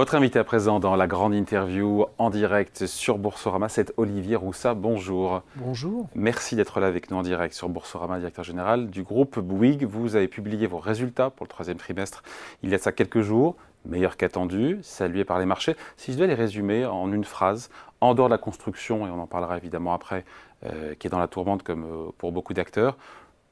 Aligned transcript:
Votre 0.00 0.14
invité 0.14 0.38
à 0.38 0.44
présent 0.44 0.80
dans 0.80 0.96
la 0.96 1.06
grande 1.06 1.34
interview 1.34 2.06
en 2.16 2.30
direct 2.30 2.86
sur 2.86 3.18
Boursorama, 3.18 3.68
c'est 3.68 3.92
Olivier 3.98 4.34
Roussa. 4.34 4.72
Bonjour. 4.72 5.42
Bonjour. 5.56 6.08
Merci 6.14 6.56
d'être 6.56 6.80
là 6.80 6.86
avec 6.86 7.10
nous 7.10 7.18
en 7.18 7.22
direct 7.22 7.52
sur 7.52 7.68
Boursorama, 7.68 8.16
directeur 8.16 8.42
général 8.42 8.88
du 8.88 9.02
groupe 9.02 9.38
Bouygues. 9.38 9.84
Vous 9.84 10.16
avez 10.16 10.26
publié 10.26 10.66
vos 10.66 10.78
résultats 10.78 11.28
pour 11.28 11.44
le 11.44 11.50
troisième 11.50 11.76
trimestre 11.76 12.22
il 12.62 12.70
y 12.70 12.74
a 12.74 12.78
ça 12.78 12.92
quelques 12.92 13.20
jours, 13.20 13.56
meilleurs 13.84 14.16
qu'attendus, 14.16 14.78
salués 14.80 15.26
par 15.26 15.38
les 15.38 15.44
marchés. 15.44 15.76
Si 15.98 16.12
je 16.12 16.16
devais 16.16 16.28
les 16.28 16.34
résumer 16.34 16.86
en 16.86 17.12
une 17.12 17.24
phrase, 17.24 17.68
en 18.00 18.14
dehors 18.14 18.28
de 18.28 18.32
la 18.32 18.38
construction, 18.38 19.06
et 19.06 19.10
on 19.10 19.20
en 19.20 19.26
parlera 19.26 19.58
évidemment 19.58 19.92
après, 19.92 20.24
euh, 20.64 20.94
qui 20.94 21.08
est 21.08 21.10
dans 21.10 21.18
la 21.18 21.28
tourmente 21.28 21.62
comme 21.62 21.84
euh, 21.84 22.10
pour 22.16 22.32
beaucoup 22.32 22.54
d'acteurs, 22.54 22.96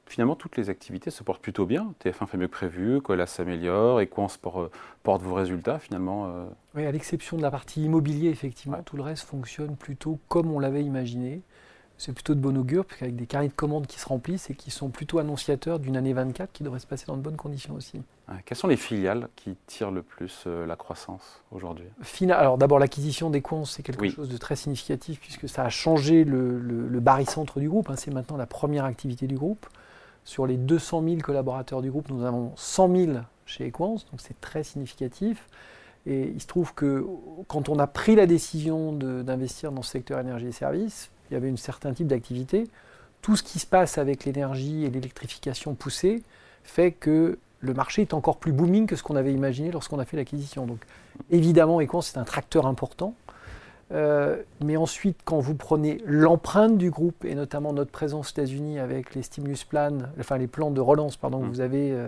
finalement, 0.09 0.35
toutes 0.35 0.57
les 0.57 0.69
activités 0.69 1.11
se 1.11 1.23
portent 1.23 1.41
plutôt 1.41 1.65
bien. 1.65 1.93
TF1 2.03 2.27
fait 2.27 2.37
mieux 2.37 2.47
que 2.47 2.51
prévu, 2.51 3.01
Colas 3.01 3.27
s'améliore, 3.27 4.01
et 4.01 4.09
sport 4.27 4.61
euh, 4.61 4.71
porte 5.03 5.21
vos 5.21 5.35
résultats 5.35 5.79
finalement. 5.79 6.27
Euh. 6.27 6.45
Oui, 6.75 6.85
à 6.85 6.91
l'exception 6.91 7.37
de 7.37 7.41
la 7.41 7.51
partie 7.51 7.83
immobilier, 7.83 8.29
effectivement, 8.29 8.81
tout 8.83 8.97
le 8.97 9.03
reste 9.03 9.23
fonctionne 9.23 9.75
plutôt 9.77 10.19
comme 10.27 10.51
on 10.51 10.59
l'avait 10.59 10.83
imaginé. 10.83 11.41
C'est 11.97 12.13
plutôt 12.13 12.33
de 12.33 12.39
bon 12.39 12.57
augure, 12.57 12.85
avec 13.01 13.17
des 13.17 13.25
carnets 13.25 13.49
de 13.49 13.53
commandes 13.53 13.85
qui 13.85 13.99
se 13.99 14.07
remplissent 14.07 14.49
et 14.49 14.55
qui 14.55 14.71
sont 14.71 14.87
plutôt 14.87 15.19
annonciateurs 15.19 15.79
d'une 15.79 15.97
année 15.97 16.13
24 16.13 16.49
qui 16.53 16.63
devrait 16.63 16.79
se 16.79 16.87
passer 16.87 17.05
dans 17.07 17.17
de 17.17 17.21
bonnes 17.21 17.35
conditions 17.35 17.73
aussi. 17.75 18.01
quelles 18.45 18.57
sont 18.57 18.69
les 18.69 18.77
filiales 18.77 19.27
qui 19.35 19.57
tirent 19.67 19.91
le 19.91 20.01
plus 20.01 20.45
euh, 20.47 20.65
la 20.65 20.77
croissance 20.77 21.43
aujourd'hui? 21.51 21.87
Alors 22.29 22.57
d'abord, 22.57 22.79
l'acquisition 22.79 23.29
des 23.29 23.41
comptes, 23.41 23.67
c'est 23.67 23.83
quelque 23.83 24.09
chose 24.09 24.29
de 24.29 24.37
très 24.37 24.55
significatif 24.55 25.19
puisque 25.19 25.49
ça 25.49 25.65
a 25.65 25.69
changé 25.69 26.23
le, 26.23 26.57
le, 26.57 26.99
barycentre 27.01 27.59
du 27.59 27.67
groupe. 27.67 27.89
Hein. 27.89 27.95
C'est 27.97 28.11
maintenant 28.11 28.37
la 28.37 28.47
première 28.47 28.85
activité 28.85 29.27
du 29.27 29.35
groupe. 29.35 29.67
Sur 30.29 30.45
les 30.45 30.57
200 30.57 31.01
000 31.05 31.17
collaborateurs 31.21 31.81
du 31.81 31.89
groupe, 31.89 32.07
nous 32.11 32.23
avons 32.23 32.51
100 32.55 32.95
000 32.95 33.11
chez 33.47 33.65
Equance, 33.65 34.05
donc 34.11 34.21
c'est 34.21 34.39
très 34.39 34.63
significatif. 34.63 35.47
Et 36.05 36.27
il 36.27 36.39
se 36.39 36.45
trouve 36.45 36.75
que 36.75 37.03
quand 37.47 37.67
on 37.67 37.79
a 37.79 37.87
pris 37.87 38.15
la 38.15 38.27
décision 38.27 38.93
d'investir 38.93 39.71
dans 39.71 39.81
ce 39.81 39.89
secteur 39.89 40.19
énergie 40.19 40.45
et 40.45 40.51
services, 40.51 41.09
il 41.29 41.33
y 41.33 41.35
avait 41.35 41.49
un 41.49 41.57
certain 41.57 41.93
type 41.93 42.05
d'activité. 42.05 42.67
Tout 43.23 43.35
ce 43.35 43.41
qui 43.41 43.57
se 43.57 43.65
passe 43.65 43.97
avec 43.97 44.23
l'énergie 44.23 44.85
et 44.85 44.91
l'électrification 44.91 45.73
poussée 45.73 46.21
fait 46.63 46.91
que 46.91 47.39
le 47.61 47.73
marché 47.73 48.03
est 48.03 48.13
encore 48.13 48.37
plus 48.37 48.51
booming 48.51 48.85
que 48.85 48.95
ce 48.95 49.01
qu'on 49.01 49.15
avait 49.15 49.33
imaginé 49.33 49.71
lorsqu'on 49.71 49.97
a 49.97 50.05
fait 50.05 50.15
l'acquisition. 50.15 50.67
Donc 50.67 50.85
évidemment, 51.31 51.81
Equance, 51.81 52.11
c'est 52.13 52.19
un 52.19 52.23
tracteur 52.23 52.67
important. 52.67 53.15
Euh, 53.91 54.37
mais 54.63 54.77
ensuite, 54.77 55.17
quand 55.25 55.39
vous 55.39 55.55
prenez 55.55 56.01
l'empreinte 56.05 56.77
du 56.77 56.91
groupe, 56.91 57.25
et 57.25 57.33
notamment 57.33 57.73
notre 57.73 57.91
présence 57.91 58.27
aux 58.27 58.31
États-Unis 58.31 58.79
avec 58.79 59.15
les 59.15 59.23
stimulus 59.23 59.63
plans, 59.63 59.97
enfin 60.19 60.37
les 60.37 60.47
plans 60.47 60.71
de 60.71 60.81
relance, 60.81 61.17
pardon, 61.17 61.39
mm. 61.39 61.49
vous 61.49 61.61
avez 61.61 61.91
euh, 61.91 62.07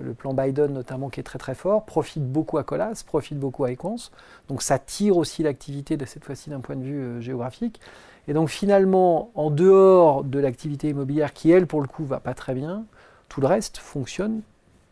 le 0.00 0.14
plan 0.14 0.32
Biden 0.32 0.72
notamment 0.72 1.10
qui 1.10 1.20
est 1.20 1.24
très 1.24 1.38
très 1.38 1.54
fort, 1.54 1.84
profite 1.84 2.24
beaucoup 2.24 2.56
à 2.58 2.64
Colas, 2.64 3.02
profite 3.06 3.38
beaucoup 3.38 3.64
à 3.64 3.72
Equance. 3.72 4.12
Donc 4.48 4.62
ça 4.62 4.78
tire 4.78 5.16
aussi 5.16 5.42
l'activité 5.42 5.96
de 5.96 6.04
cette 6.06 6.24
fois-ci 6.24 6.50
d'un 6.50 6.60
point 6.60 6.76
de 6.76 6.84
vue 6.84 7.02
euh, 7.02 7.20
géographique. 7.20 7.80
Et 8.26 8.32
donc 8.32 8.48
finalement, 8.48 9.30
en 9.34 9.50
dehors 9.50 10.24
de 10.24 10.38
l'activité 10.38 10.88
immobilière 10.88 11.32
qui, 11.32 11.50
elle, 11.50 11.66
pour 11.66 11.82
le 11.82 11.88
coup, 11.88 12.04
va 12.04 12.20
pas 12.20 12.34
très 12.34 12.54
bien, 12.54 12.84
tout 13.28 13.40
le 13.40 13.46
reste 13.46 13.78
fonctionne 13.78 14.40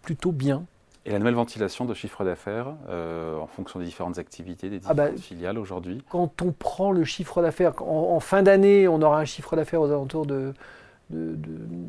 plutôt 0.03 0.33
bien. 0.33 0.65
Et 1.09 1.13
la 1.13 1.19
nouvelle 1.19 1.37
ventilation 1.37 1.87
de 1.87 1.95
chiffre 1.95 2.23
d'affaires 2.23 2.75
euh, 2.91 3.39
en 3.39 3.47
fonction 3.47 3.81
des 3.81 3.87
différentes 3.87 4.19
activités, 4.19 4.69
des 4.69 4.81
ah 4.85 4.93
bah, 4.93 5.05
différentes 5.05 5.21
filiales 5.21 5.59
aujourd'hui 5.59 6.05
Quand 6.11 6.43
on 6.43 6.53
prend 6.53 6.93
le 6.93 7.03
chiffre 7.05 7.41
d'affaires, 7.41 7.73
en, 7.81 8.21
fin 8.21 8.43
d'année, 8.43 8.89
on 8.89 9.01
aura 9.01 9.19
un 9.19 9.25
chiffre 9.25 9.57
d'affaires 9.57 9.81
aux 9.81 9.91
alentours 9.91 10.27
de, 10.27 10.53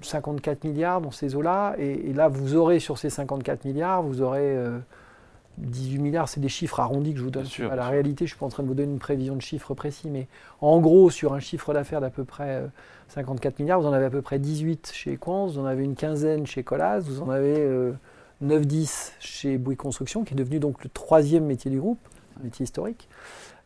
54 0.01 0.63
milliards 0.63 1.01
dans 1.01 1.11
ces 1.11 1.35
eaux-là. 1.35 1.75
Et, 1.77 2.13
là, 2.13 2.29
vous 2.29 2.55
aurez 2.55 2.79
sur 2.79 2.97
ces 2.97 3.09
54 3.09 3.65
milliards, 3.65 4.01
vous 4.03 4.21
aurez 4.21 4.55
18 5.57 5.97
euh, 5.97 6.01
milliards, 6.01 6.29
c'est 6.29 6.39
des 6.39 6.47
chiffres 6.47 6.79
arrondis 6.79 7.11
que 7.11 7.19
je 7.19 7.25
vous 7.25 7.29
donne. 7.29 7.47
à 7.69 7.75
la 7.75 7.89
réalité, 7.89 8.19
je 8.19 8.23
ne 8.23 8.35
suis 8.35 8.39
pas 8.39 8.45
en 8.45 8.49
train 8.49 8.63
de 8.63 8.69
vous 8.69 8.73
donner 8.73 8.93
une 8.93 8.99
prévision 8.99 9.35
de 9.35 9.41
chiffres 9.41 9.73
précis, 9.73 10.09
mais 10.09 10.27
en 10.61 10.79
gros, 10.79 11.09
sur 11.09 11.33
un 11.33 11.41
chiffre 11.41 11.73
d'affaires 11.73 11.99
d'à 11.99 12.09
peu 12.09 12.23
près 12.23 12.63
54 13.09 13.53
euh, 13.59 13.63
milliards, 13.63 13.81
vous 13.81 13.87
en 13.87 13.91
avez 13.91 14.05
à 14.05 14.09
peu 14.09 14.21
près 14.21 14.39
18 14.39 14.91
chez 14.93 15.11
Equance, 15.11 15.55
vous 15.55 15.59
en 15.59 15.65
avez 15.65 15.83
une 15.83 15.95
quinzaine 15.95 16.47
chez 16.47 16.63
Colas, 16.63 16.99
vous 16.99 17.21
en 17.21 17.29
avez 17.29 17.57
9-10 18.43 19.11
chez 19.19 19.57
Bouygues 19.57 19.77
Construction, 19.77 20.23
qui 20.23 20.33
est 20.33 20.37
devenu 20.37 20.59
donc 20.59 20.83
le 20.83 20.89
troisième 20.89 21.45
métier 21.45 21.69
du 21.69 21.79
groupe, 21.79 21.99
un 22.39 22.43
métier 22.43 22.63
historique. 22.63 23.09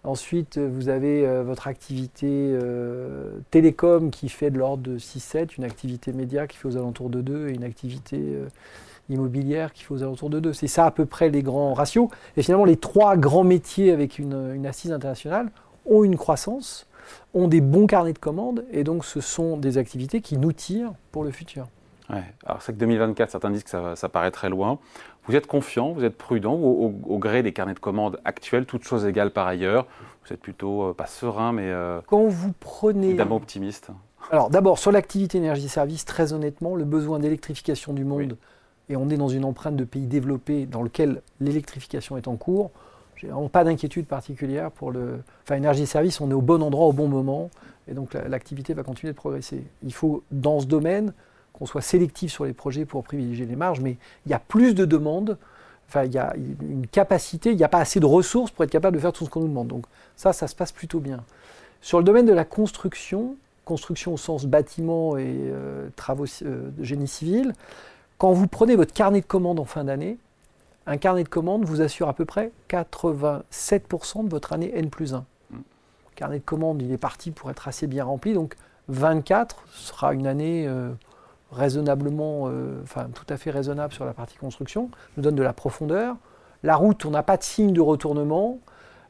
Ensuite, 0.04 0.58
vous 0.58 0.90
avez 0.90 1.26
euh, 1.26 1.44
votre 1.44 1.68
activité 1.68 2.28
euh, 2.30 3.38
télécom 3.52 4.12
qui 4.12 4.28
fait 4.28 4.52
de 4.52 4.58
l'ordre 4.58 4.84
de 4.84 5.00
6-7, 5.00 5.52
une 5.58 5.64
activité 5.64 6.12
média 6.12 6.46
qui 6.46 6.58
fait 6.58 6.68
aux 6.68 6.76
alentours 6.76 7.10
de 7.10 7.22
2 7.22 7.50
et 7.50 7.54
une 7.54 7.64
activité 7.64 8.18
euh, 8.20 8.48
immobilière 9.10 9.72
qui 9.72 9.84
fait 9.84 9.94
aux 9.94 10.04
alentours 10.04 10.30
de 10.30 10.42
2. 10.42 10.52
C'est 10.52 10.68
ça 10.68 10.86
à 10.86 10.92
peu 10.92 11.06
près 11.06 11.30
les 11.30 11.42
grands 11.42 11.74
ratios. 11.74 12.10
Et 12.36 12.44
finalement, 12.44 12.66
les 12.66 12.76
trois 12.76 13.16
grands 13.16 13.46
métiers 13.46 13.92
avec 13.92 14.20
une, 14.20 14.54
une 14.54 14.66
assise 14.66 14.92
internationale 14.92 15.52
ont 15.86 16.04
une 16.04 16.18
croissance, 16.18 16.86
ont 17.34 17.48
des 17.48 17.62
bons 17.62 17.88
carnets 17.88 18.14
de 18.14 18.20
commandes 18.20 18.66
et 18.72 18.84
donc 18.84 19.06
ce 19.06 19.22
sont 19.22 19.56
des 19.56 19.78
activités 19.78 20.20
qui 20.20 20.38
nous 20.38 20.52
tirent 20.52 20.94
pour 21.12 21.24
le 21.24 21.32
futur. 21.32 21.68
Alors 22.10 22.62
c'est 22.62 22.74
que 22.74 22.78
2024, 22.80 23.32
certains 23.32 23.50
disent 23.50 23.64
que 23.64 23.96
ça, 23.96 24.10
paraît 24.10 24.32
très 24.32 24.50
loin. 24.50 24.80
Vous 25.26 25.36
êtes 25.36 25.48
confiant, 25.48 25.94
vous 25.94 26.04
êtes 26.04 26.18
prudent 26.18 26.54
au, 26.54 26.94
au, 27.06 27.18
gré 27.18 27.44
des 27.44 27.54
carnets 27.54 27.74
de 27.74 27.80
commandes 27.80 28.20
actuels, 28.26 28.66
toutes 28.66 28.84
choses 28.84 29.06
égales 29.06 29.32
par 29.32 29.48
ailleurs. 29.48 29.88
Vous 30.26 30.34
êtes 30.34 30.42
plutôt 30.42 30.84
euh, 30.84 30.94
pas 30.94 31.06
serein, 31.06 31.54
mais 31.54 31.68
euh, 31.68 32.02
quand 32.08 32.28
vous 32.28 32.54
prenez 32.60 33.10
évidemment 33.10 33.38
optimiste. 33.38 33.92
Alors 34.32 34.50
d'abord 34.50 34.80
sur 34.80 34.92
l'activité 34.92 35.38
énergie-service, 35.38 36.06
très 36.06 36.34
honnêtement, 36.34 36.76
le 36.76 36.84
besoin 36.84 37.20
d'électrification 37.20 37.94
du 37.94 38.04
monde, 38.04 38.38
et 38.90 38.98
on 38.98 39.10
est 39.10 39.18
dans 39.18 39.30
une 39.30 39.46
empreinte 39.46 39.78
de 39.78 39.86
pays 39.86 40.08
développés 40.08 40.66
dans 40.66 40.82
lequel 40.82 41.22
l'électrification 41.40 42.18
est 42.18 42.28
en 42.28 42.36
cours. 42.36 42.72
J'ai 43.16 43.30
pas 43.52 43.64
d'inquiétude 43.64 44.06
particulière 44.06 44.72
pour 44.72 44.92
le. 44.92 45.20
Enfin, 45.44 45.56
énergie-service, 45.56 46.20
on 46.20 46.30
est 46.30 46.34
au 46.34 46.42
bon 46.42 46.62
endroit 46.62 46.88
au 46.88 46.94
bon 46.94 47.08
moment, 47.08 47.50
et 47.88 47.94
donc 47.94 48.14
l'activité 48.14 48.74
va 48.74 48.84
continuer 48.84 49.14
de 49.14 49.18
progresser. 49.18 49.64
Il 49.84 49.94
faut 49.94 50.24
dans 50.32 50.60
ce 50.60 50.66
domaine 50.66 51.14
qu'on 51.64 51.68
soit 51.68 51.82
sélectif 51.82 52.30
sur 52.30 52.44
les 52.44 52.52
projets 52.52 52.84
pour 52.84 53.06
privilégier 53.06 53.46
les 53.46 53.56
marges, 53.56 53.80
mais 53.80 53.96
il 54.26 54.32
y 54.32 54.36
a 54.36 54.40
plus 54.40 54.76
de 54.76 54.84
demandes, 54.84 55.38
enfin, 55.88 56.04
il 56.04 56.14
y 56.14 56.18
a 56.18 56.36
une 56.36 56.88
capacité, 56.88 57.52
il 57.52 57.58
n'y 57.58 57.64
a 57.64 57.70
pas 57.70 57.78
assez 57.78 58.02
de 58.02 58.06
ressources 58.06 58.52
pour 58.52 58.66
être 58.66 58.70
capable 58.70 58.98
de 58.98 59.02
faire 59.02 59.14
tout 59.14 59.24
ce 59.24 59.30
qu'on 59.30 59.40
nous 59.40 59.48
demande. 59.48 59.70
Donc 59.70 59.86
ça, 60.18 60.34
ça 60.34 60.48
se 60.48 60.56
passe 60.56 60.74
plutôt 60.74 61.00
bien. 61.00 61.24
Sur 61.80 62.00
le 62.00 62.04
domaine 62.04 62.26
de 62.26 62.34
la 62.34 62.44
construction, 62.44 63.38
construction 63.64 64.16
au 64.16 64.18
sens 64.18 64.46
bâtiment 64.46 65.16
et 65.16 65.24
euh, 65.26 65.88
travaux 65.96 66.26
euh, 66.42 66.70
de 66.70 66.84
génie 66.84 67.08
civil, 67.08 67.54
quand 68.18 68.34
vous 68.34 68.48
prenez 68.48 68.76
votre 68.76 68.94
carnet 68.94 69.22
de 69.22 69.26
commandes 69.26 69.62
en 69.62 69.66
fin 69.66 69.86
d'année, 69.86 70.18
un 70.86 70.98
carnet 70.98 71.24
de 71.24 71.30
commandes 71.30 71.64
vous 71.64 71.80
assure 71.80 72.10
à 72.10 72.14
peu 72.14 72.26
près 72.26 72.52
87% 72.70 74.26
de 74.26 74.30
votre 74.30 74.52
année 74.52 74.74
N 74.76 74.90
plus 74.90 75.14
1. 75.14 75.24
Le 75.54 75.60
carnet 76.16 76.40
de 76.40 76.44
commandes, 76.44 76.82
il 76.82 76.92
est 76.92 76.98
parti 76.98 77.32
pour 77.32 77.50
être 77.50 77.70
assez 77.70 77.88
bien 77.88 78.04
rempli, 78.04 78.34
donc 78.34 78.56
24 78.90 79.64
sera 79.72 80.14
une 80.14 80.28
année 80.28 80.66
euh, 80.68 80.92
raisonnablement, 81.54 82.48
euh, 82.48 82.82
enfin 82.84 83.08
tout 83.14 83.26
à 83.30 83.38
fait 83.38 83.52
raisonnable 83.52 83.94
sur 83.94 84.06
la 84.06 84.14
partie 84.14 84.38
construction, 84.38 84.90
nous 85.18 85.24
donne 85.24 85.36
de 85.36 85.44
la 85.44 85.54
profondeur. 85.54 86.16
La 86.64 86.76
route, 86.76 87.06
on 87.06 87.12
n'a 87.12 87.24
pas 87.24 87.38
de 87.38 87.44
signe 87.44 87.74
de 87.74 87.82
retournement. 87.82 88.60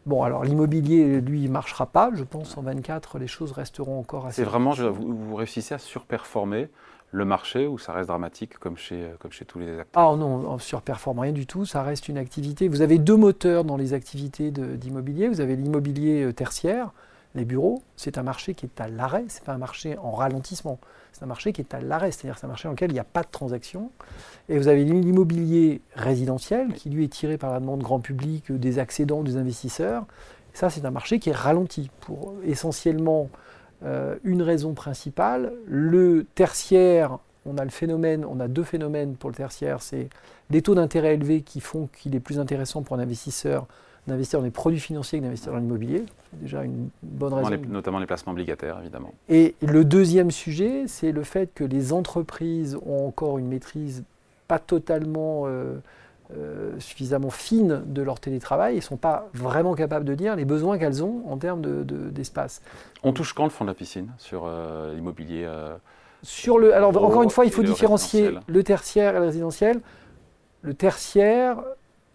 Bon, 0.05 0.23
alors 0.23 0.43
l'immobilier, 0.43 1.21
lui, 1.21 1.43
ne 1.43 1.51
marchera 1.51 1.85
pas. 1.85 2.11
Je 2.13 2.23
pense 2.23 2.57
en 2.57 2.61
24, 2.61 3.19
les 3.19 3.27
choses 3.27 3.51
resteront 3.51 3.99
encore 3.99 4.25
assez. 4.25 4.41
C'est 4.41 4.49
vraiment, 4.49 4.71
vous, 4.73 5.35
réussissez 5.35 5.75
à 5.75 5.77
surperformer 5.77 6.69
le 7.11 7.25
marché 7.25 7.67
ou 7.67 7.77
ça 7.77 7.93
reste 7.93 8.07
dramatique 8.07 8.57
comme 8.57 8.75
chez, 8.75 9.11
comme 9.19 9.31
chez 9.31 9.45
tous 9.45 9.59
les 9.59 9.79
acteurs? 9.79 9.85
Ah 10.11 10.15
non, 10.17 10.49
on 10.49 10.57
surperforme 10.57 11.19
rien 11.19 11.31
du 11.31 11.45
tout. 11.45 11.65
Ça 11.65 11.83
reste 11.83 12.09
une 12.09 12.17
activité. 12.17 12.67
Vous 12.67 12.81
avez 12.81 12.97
deux 12.97 13.15
moteurs 13.15 13.63
dans 13.63 13.77
les 13.77 13.93
activités 13.93 14.51
d'immobilier. 14.51 15.29
Vous 15.29 15.39
avez 15.39 15.55
l'immobilier 15.55 16.23
euh, 16.23 16.33
tertiaire, 16.33 16.91
les 17.35 17.45
bureaux, 17.45 17.81
c'est 17.95 18.17
un 18.17 18.23
marché 18.23 18.53
qui 18.53 18.66
est 18.66 18.81
à 18.81 18.88
l'arrêt, 18.88 19.25
ce 19.27 19.39
n'est 19.39 19.45
pas 19.45 19.53
un 19.53 19.57
marché 19.57 19.97
en 19.97 20.11
ralentissement, 20.11 20.79
c'est 21.11 21.23
un 21.23 21.27
marché 21.27 21.53
qui 21.53 21.61
est 21.61 21.73
à 21.73 21.81
l'arrêt, 21.81 22.11
c'est-à-dire 22.11 22.38
c'est 22.38 22.45
un 22.45 22.49
marché 22.49 22.67
dans 22.67 22.73
lequel 22.73 22.91
il 22.91 22.94
n'y 22.94 23.00
a 23.00 23.06
pas 23.06 23.24
de 23.24 23.30
transaction. 23.31 23.91
Et 24.50 24.57
vous 24.57 24.68
avez 24.68 24.83
l'immobilier 24.83 25.81
résidentiel 25.95 26.74
qui 26.74 26.89
lui 26.89 27.06
est 27.06 27.12
tiré 27.12 27.38
par 27.38 27.51
la 27.51 27.59
demande 27.59 27.81
grand 27.81 28.00
public, 28.00 28.51
des 28.51 28.80
accédants, 28.80 29.24
des 29.24 29.38
investisseurs. 29.38 30.06
ça, 30.53 30.69
c'est 30.69 30.85
un 30.85 30.91
marché 30.91 31.19
qui 31.19 31.30
est 31.30 31.35
ralenti 31.35 31.89
pour 32.01 32.33
essentiellement 32.44 33.30
euh, 33.83 34.15
une 34.24 34.41
raison 34.41 34.74
principale. 34.74 35.53
Le 35.65 36.25
tertiaire, 36.35 37.18
on 37.45 37.57
a 37.57 37.63
le 37.63 37.71
phénomène, 37.71 38.25
on 38.25 38.39
a 38.39 38.47
deux 38.47 38.63
phénomènes 38.63 39.15
pour 39.15 39.30
le 39.30 39.35
tertiaire, 39.35 39.81
c'est 39.81 40.09
les 40.50 40.62
taux 40.62 40.75
d'intérêt 40.75 41.15
élevés 41.15 41.41
qui 41.41 41.59
font 41.59 41.88
qu'il 41.88 42.15
est 42.15 42.19
plus 42.19 42.39
intéressant 42.39 42.83
pour 42.83 42.95
un 42.95 43.00
investisseur 43.00 43.68
d'investir 44.07 44.39
dans 44.39 44.45
des 44.45 44.51
produits 44.51 44.79
financiers 44.79 45.19
que 45.19 45.23
d'investir 45.23 45.51
dans 45.51 45.59
l'immobilier. 45.59 46.05
C'est 46.31 46.41
déjà 46.41 46.63
une 46.63 46.89
bonne 47.01 47.33
raison. 47.33 47.50
notamment 47.69 48.00
les 48.00 48.05
placements 48.05 48.33
obligataires, 48.33 48.79
évidemment. 48.81 49.13
Et 49.29 49.55
le 49.61 49.85
deuxième 49.85 50.31
sujet, 50.31 50.85
c'est 50.88 51.11
le 51.11 51.23
fait 51.23 51.53
que 51.53 51.63
les 51.63 51.94
entreprises 51.94 52.77
ont 52.85 53.07
encore 53.07 53.38
une 53.38 53.47
maîtrise 53.47 54.03
pas 54.47 54.59
totalement 54.59 55.44
euh, 55.45 55.75
euh, 56.35 56.71
suffisamment 56.79 57.29
fine 57.29 57.83
de 57.85 58.01
leur 58.01 58.19
télétravail 58.19 58.73
et 58.73 58.77
ne 58.77 58.81
sont 58.81 58.97
pas 58.97 59.29
vraiment 59.33 59.73
capables 59.73 60.06
de 60.06 60.15
dire 60.15 60.35
les 60.35 60.45
besoins 60.45 60.77
qu'elles 60.77 61.03
ont 61.03 61.23
en 61.29 61.38
termes 61.38 61.61
d'espace. 62.11 62.61
De, 62.61 63.07
On 63.07 63.13
touche 63.13 63.33
quand 63.33 63.45
le 63.45 63.49
fond 63.49 63.63
de 63.63 63.69
la 63.69 63.75
piscine 63.75 64.09
sur 64.17 64.44
euh, 64.45 64.94
l'immobilier 64.94 65.47
sur 66.23 66.57
le, 66.57 66.73
alors 66.73 66.95
encore 67.03 67.23
une 67.23 67.29
fois, 67.29 67.45
il 67.45 67.51
faut 67.51 67.63
différencier 67.63 68.31
le 68.47 68.63
tertiaire 68.63 69.15
et 69.15 69.19
le 69.19 69.25
résidentiel. 69.25 69.81
Le 70.61 70.73
tertiaire, 70.73 71.61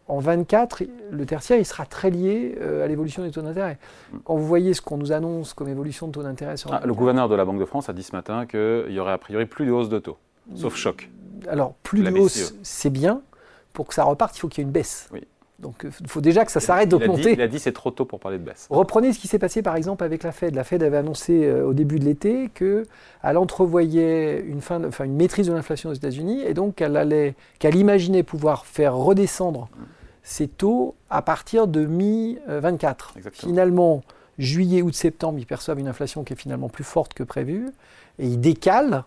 en 0.09 0.19
24, 0.19 0.85
le 1.11 1.27
tertiaire, 1.27 1.59
il 1.59 1.65
sera 1.65 1.87
très 1.87 2.11
lié 2.11 2.57
euh, 2.61 2.85
à 2.85 2.89
l'évolution 2.89 3.23
des 3.23 3.31
taux 3.31 3.43
d'intérêt. 3.43 3.79
Mm. 4.13 4.17
Quand 4.25 4.37
vous 4.37 4.47
voyez 4.47 4.75
ce 4.75 4.81
qu'on 4.81 4.97
nous 4.97 5.13
annonce 5.13 5.55
comme 5.55 5.69
évolution 5.69 6.09
de 6.09 6.13
taux 6.13 6.23
d'intérêt 6.23 6.57
sur 6.57 6.73
ah, 6.73 6.81
Le 6.85 6.95
gouverneur 6.95 7.29
de 7.29 7.35
la 7.35 7.45
Banque 7.45 7.61
de 7.61 7.65
France 7.65 7.89
a 7.89 7.93
dit 7.93 8.03
ce 8.03 8.17
matin 8.17 8.47
qu'il 8.47 8.91
y 8.91 8.99
aurait 8.99 9.13
a 9.13 9.19
priori 9.19 9.47
plus 9.47 9.67
de 9.67 9.73
hausse 9.73 9.89
de 9.89 9.99
taux, 9.99 10.17
sauf 10.55 10.77
choc. 10.77 11.11
Alors, 11.49 11.75
plus 11.83 12.03
de 12.03 12.11
hausse, 12.11 12.55
c'est 12.63 12.91
bien. 12.91 13.23
Pour 13.73 13.87
que 13.87 13.95
ça 13.95 14.05
reparte, 14.05 14.37
il 14.37 14.41
faut 14.41 14.49
qu'il 14.49 14.63
y 14.63 14.63
ait 14.63 14.67
une 14.67 14.73
baisse. 14.73 15.09
Oui. 15.13 15.21
Donc 15.59 15.85
il 16.01 16.09
faut 16.09 16.21
déjà 16.21 16.45
que 16.45 16.53
ça 16.53 16.61
s'arrête 16.61 16.89
d'augmenter. 16.89 17.33
Il 17.33 17.41
a 17.41 17.49
dit, 17.49 17.57
dit 17.57 17.59
c'est 17.59 17.73
trop 17.73 17.91
tôt 17.91 18.05
pour 18.05 18.21
parler 18.21 18.39
de 18.39 18.45
baisse. 18.45 18.69
Reprenez 18.71 19.13
ce 19.13 19.19
qui 19.19 19.27
s'est 19.27 19.41
passé 19.41 19.61
par 19.61 19.75
exemple 19.75 20.05
avec 20.05 20.23
la 20.23 20.31
Fed. 20.31 20.55
La 20.55 20.63
Fed 20.63 20.85
avait 20.85 20.97
annoncé 20.97 21.47
euh, 21.47 21.67
au 21.67 21.75
début 21.75 21.99
de 21.99 22.05
l'été 22.05 22.49
qu'elle 22.55 22.87
entrevoyait 23.37 24.41
une, 24.41 24.61
fin 24.61 24.85
enfin, 24.85 25.05
une 25.05 25.17
maîtrise 25.17 25.49
de 25.49 25.53
l'inflation 25.53 25.91
aux 25.91 25.95
États-Unis 25.95 26.43
et 26.43 26.55
donc 26.55 26.77
qu'elle 26.77 26.97
allait, 26.97 27.35
qu'elle 27.59 27.75
imaginait 27.75 28.23
pouvoir 28.23 28.67
faire 28.67 28.95
redescendre 28.95 29.69
ses 30.29 30.47
taux 30.47 30.95
à 31.09 31.23
partir 31.23 31.67
de 31.67 31.87
mi-24. 31.87 33.33
Finalement, 33.33 34.03
juillet, 34.39 34.83
août, 34.83 34.95
septembre, 34.95 35.39
ils 35.39 35.47
perçoivent 35.47 35.79
une 35.79 35.89
inflation 35.89 36.23
qui 36.23 36.35
est 36.35 36.37
finalement 36.37 36.69
plus 36.69 36.85
forte 36.85 37.15
que 37.15 37.23
prévu 37.23 37.71
et 38.19 38.27
ils 38.27 38.39
décalent 38.39 39.05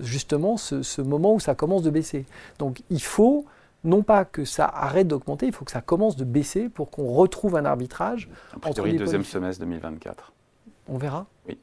justement 0.00 0.56
ce, 0.56 0.82
ce 0.82 1.02
moment 1.02 1.34
où 1.34 1.40
ça 1.40 1.54
commence 1.54 1.84
de 1.84 1.90
baisser. 1.90 2.26
Donc 2.58 2.82
il 2.90 3.00
faut 3.00 3.44
non 3.84 4.02
pas 4.02 4.24
que 4.24 4.44
ça 4.44 4.66
arrête 4.66 5.06
d'augmenter, 5.06 5.46
il 5.46 5.52
faut 5.52 5.64
que 5.64 5.70
ça 5.70 5.82
commence 5.82 6.16
de 6.16 6.24
baisser 6.24 6.68
pour 6.68 6.90
qu'on 6.90 7.12
retrouve 7.12 7.54
un 7.54 7.64
arbitrage. 7.64 8.28
A 8.52 8.58
priori, 8.58 8.96
deuxième 8.96 9.24
semestre 9.24 9.60
2024. 9.60 10.32
On 10.88 10.98
verra. 10.98 11.26
Oui. 11.46 11.58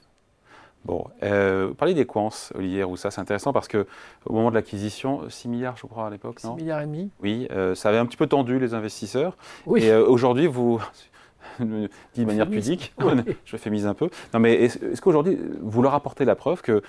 Bon, 0.87 1.03
euh, 1.21 1.65
vous 1.67 1.75
parlez 1.75 1.93
des 1.93 2.05
quants, 2.05 2.29
Olivier 2.55 2.81
Roussa, 2.81 3.11
c'est 3.11 3.19
intéressant 3.19 3.51
parce 3.51 3.67
que 3.67 3.85
au 4.25 4.31
moment 4.31 4.51
de 4.51 4.55
l'acquisition, 4.55 5.29
6 5.29 5.49
milliards, 5.49 5.75
je 5.75 5.85
crois, 5.85 6.07
à 6.07 6.09
l'époque, 6.09 6.39
6 6.39 6.51
milliards 6.51 6.79
et 6.79 6.85
demi. 6.85 7.09
Oui, 7.21 7.45
euh, 7.51 7.75
ça 7.75 7.89
avait 7.89 7.97
un 7.97 8.05
petit 8.05 8.15
peu 8.15 8.25
tendu 8.25 8.57
les 8.57 8.73
investisseurs. 8.73 9.35
Oui. 9.65 9.83
Et 9.83 9.91
euh, 9.91 10.07
aujourd'hui, 10.07 10.47
vous, 10.47 10.81
dit 11.59 11.89
de 12.15 12.25
manière 12.25 12.49
pudique, 12.49 12.95
je 13.43 13.57
fais 13.57 13.69
mise 13.69 13.85
un 13.85 13.95
peu. 13.95 14.09
Non, 14.33 14.39
mais 14.39 14.53
est-ce, 14.53 15.01
qu'aujourd'hui, 15.01 15.37
vous 15.61 15.81
leur 15.81 15.93
apportez 15.93 16.23
la 16.23 16.35
preuve 16.35 16.61
que, 16.61 16.81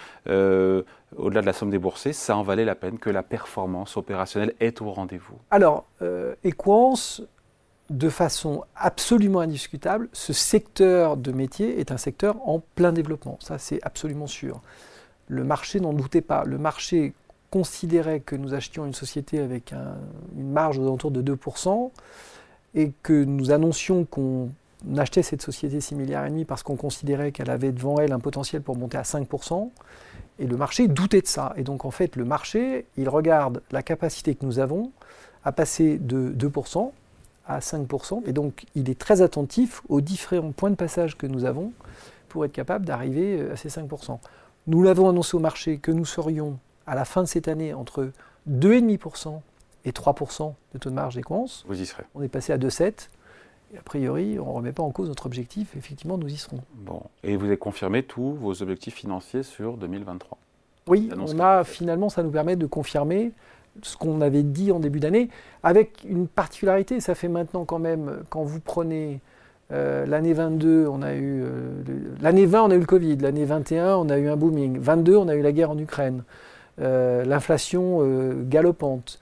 au-delà 1.16 1.40
de 1.40 1.46
la 1.46 1.52
somme 1.52 1.70
déboursée, 1.70 2.12
ça 2.12 2.36
en 2.36 2.44
valait 2.44 2.64
la 2.64 2.76
peine, 2.76 3.00
que 3.00 3.10
la 3.10 3.24
performance 3.24 3.96
opérationnelle 3.96 4.54
est 4.60 4.80
au 4.80 4.92
rendez-vous? 4.92 5.38
Alors, 5.50 5.86
Equance, 6.44 7.20
de 7.90 8.08
façon 8.08 8.64
absolument 8.76 9.40
indiscutable, 9.40 10.08
ce 10.12 10.32
secteur 10.32 11.16
de 11.16 11.32
métier 11.32 11.80
est 11.80 11.90
un 11.90 11.96
secteur 11.96 12.36
en 12.46 12.60
plein 12.74 12.92
développement. 12.92 13.38
Ça, 13.40 13.58
c'est 13.58 13.78
absolument 13.82 14.26
sûr. 14.26 14.60
Le 15.28 15.44
marché, 15.44 15.80
n'en 15.80 15.92
doutez 15.92 16.20
pas, 16.20 16.44
le 16.44 16.58
marché 16.58 17.14
considérait 17.50 18.20
que 18.20 18.36
nous 18.36 18.52
achetions 18.52 18.84
une 18.84 18.94
société 18.94 19.38
avec 19.38 19.72
une 20.36 20.50
marge 20.50 20.78
aux 20.78 20.82
alentours 20.82 21.10
de 21.10 21.22
2% 21.22 21.90
et 22.74 22.92
que 23.02 23.24
nous 23.24 23.50
annoncions 23.50 24.04
qu'on 24.04 24.50
achetait 24.96 25.22
cette 25.22 25.40
société 25.40 25.80
6 25.80 25.94
milliards 25.94 26.26
et 26.26 26.30
demi 26.30 26.44
parce 26.44 26.62
qu'on 26.62 26.76
considérait 26.76 27.32
qu'elle 27.32 27.50
avait 27.50 27.72
devant 27.72 27.98
elle 27.98 28.12
un 28.12 28.20
potentiel 28.20 28.60
pour 28.60 28.76
monter 28.76 28.98
à 28.98 29.02
5%, 29.02 29.70
et 30.40 30.46
le 30.46 30.56
marché 30.56 30.88
doutait 30.88 31.22
de 31.22 31.26
ça. 31.26 31.52
Et 31.56 31.62
donc 31.62 31.84
en 31.84 31.90
fait, 31.90 32.16
le 32.16 32.24
marché, 32.24 32.86
il 32.96 33.08
regarde 33.08 33.62
la 33.70 33.82
capacité 33.82 34.34
que 34.34 34.44
nous 34.44 34.58
avons 34.58 34.92
à 35.42 35.52
passer 35.52 35.98
de 35.98 36.30
2% 36.30 36.92
à 37.48 37.60
5%, 37.60 38.22
et 38.26 38.32
donc 38.32 38.66
il 38.74 38.90
est 38.90 38.98
très 38.98 39.22
attentif 39.22 39.82
aux 39.88 40.00
différents 40.00 40.52
points 40.52 40.70
de 40.70 40.76
passage 40.76 41.16
que 41.16 41.26
nous 41.26 41.44
avons 41.44 41.72
pour 42.28 42.44
être 42.44 42.52
capable 42.52 42.84
d'arriver 42.84 43.40
euh, 43.40 43.54
à 43.54 43.56
ces 43.56 43.70
5%. 43.70 44.18
Nous 44.66 44.82
l'avons 44.82 45.08
annoncé 45.08 45.34
au 45.34 45.40
marché 45.40 45.78
que 45.78 45.90
nous 45.90 46.04
serions 46.04 46.58
à 46.86 46.94
la 46.94 47.06
fin 47.06 47.22
de 47.22 47.28
cette 47.28 47.48
année 47.48 47.72
entre 47.72 48.10
2,5% 48.50 49.40
et 49.86 49.90
3% 49.92 50.52
de 50.74 50.78
taux 50.78 50.90
de 50.90 50.94
marge 50.94 51.14
des 51.14 51.22
Vous 51.66 51.80
y 51.80 51.86
serez. 51.86 52.04
On 52.14 52.22
est 52.22 52.28
passé 52.28 52.52
à 52.52 52.58
2,7. 52.58 53.08
Et 53.74 53.78
a 53.78 53.82
priori, 53.82 54.38
on 54.38 54.46
ne 54.46 54.50
remet 54.56 54.72
pas 54.72 54.82
en 54.82 54.90
cause 54.90 55.08
notre 55.08 55.26
objectif. 55.26 55.76
Effectivement, 55.76 56.18
nous 56.18 56.28
y 56.28 56.36
serons. 56.36 56.60
Bon. 56.74 57.02
Et 57.22 57.36
vous 57.36 57.46
avez 57.46 57.56
confirmé 57.56 58.02
tous 58.02 58.34
vos 58.34 58.62
objectifs 58.62 58.94
financiers 58.94 59.42
sur 59.42 59.76
2023 59.76 60.38
Oui, 60.86 61.10
on 61.16 61.38
a, 61.38 61.64
finalement, 61.64 62.08
ça 62.08 62.22
nous 62.22 62.30
permet 62.30 62.56
de 62.56 62.66
confirmer 62.66 63.32
ce 63.82 63.96
qu'on 63.96 64.20
avait 64.20 64.42
dit 64.42 64.72
en 64.72 64.80
début 64.80 65.00
d'année, 65.00 65.28
avec 65.62 66.04
une 66.08 66.28
particularité. 66.28 67.00
Ça 67.00 67.14
fait 67.14 67.28
maintenant 67.28 67.64
quand 67.64 67.78
même, 67.78 68.20
quand 68.30 68.42
vous 68.42 68.60
prenez 68.60 69.20
euh, 69.70 70.06
l'année 70.06 70.32
22, 70.32 70.86
on 70.88 71.02
a 71.02 71.14
eu 71.14 71.42
euh, 71.42 71.70
l'année 72.22 72.46
20, 72.46 72.62
on 72.62 72.70
a 72.70 72.74
eu 72.74 72.80
le 72.80 72.86
Covid. 72.86 73.16
L'année 73.18 73.44
21, 73.44 73.96
on 73.96 74.08
a 74.08 74.18
eu 74.18 74.28
un 74.28 74.36
booming. 74.36 74.78
22, 74.78 75.16
on 75.16 75.28
a 75.28 75.34
eu 75.34 75.42
la 75.42 75.52
guerre 75.52 75.70
en 75.70 75.78
Ukraine. 75.78 76.22
Euh, 76.80 77.24
l'inflation 77.24 78.02
galopante. 78.48 79.18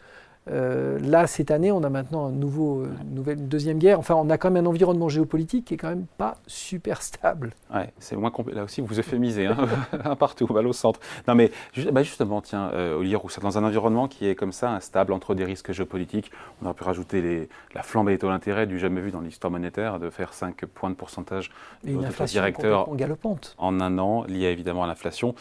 Euh, 0.48 0.98
là, 1.00 1.26
cette 1.26 1.50
année, 1.50 1.72
on 1.72 1.82
a 1.82 1.90
maintenant 1.90 2.26
un 2.26 2.30
nouveau, 2.30 2.82
euh, 2.82 2.90
une, 3.02 3.14
nouvelle, 3.16 3.48
deuxième 3.48 3.78
guerre. 3.78 3.98
Enfin, 3.98 4.14
on 4.14 4.30
a 4.30 4.38
quand 4.38 4.50
même 4.50 4.64
un 4.64 4.68
environnement 4.68 5.08
géopolitique 5.08 5.66
qui 5.66 5.74
est 5.74 5.76
quand 5.76 5.88
même 5.88 6.06
pas 6.18 6.36
super 6.46 7.02
stable. 7.02 7.52
Ouais, 7.74 7.92
c'est 7.98 8.16
moins 8.16 8.32
Là 8.52 8.64
aussi, 8.64 8.80
vous 8.80 8.98
euphémisez, 8.98 9.46
hein, 9.46 9.56
partout, 10.18 10.46
au 10.48 10.72
centre. 10.72 11.00
Non, 11.26 11.34
mais 11.34 11.50
bah, 11.90 12.02
justement, 12.02 12.40
tiens, 12.40 12.70
euh, 12.74 12.96
Olivier 12.96 13.16
Roussel, 13.16 13.42
dans 13.42 13.58
un 13.58 13.64
environnement 13.64 14.06
qui 14.08 14.26
est 14.28 14.34
comme 14.34 14.52
ça, 14.52 14.70
instable, 14.70 15.12
entre 15.12 15.34
des 15.34 15.44
risques 15.44 15.72
géopolitiques, 15.72 16.30
on 16.62 16.66
aurait 16.66 16.74
pu 16.74 16.84
rajouter 16.84 17.22
les, 17.22 17.48
la 17.74 17.82
flambée 17.82 18.12
des 18.12 18.18
taux 18.18 18.28
d'intérêt 18.28 18.66
du 18.66 18.78
jamais 18.78 19.00
vu 19.00 19.10
dans 19.10 19.20
l'histoire 19.20 19.50
monétaire, 19.50 19.98
de 19.98 20.10
faire 20.10 20.32
5 20.32 20.66
points 20.66 20.90
de 20.90 20.94
pourcentage 20.94 21.50
de 21.82 22.26
directeur 22.26 22.94
galopante. 22.94 23.54
en 23.58 23.80
un 23.80 23.98
an, 23.98 24.24
lié 24.24 24.46
évidemment 24.46 24.84
à 24.84 24.86
l'inflation. 24.86 25.34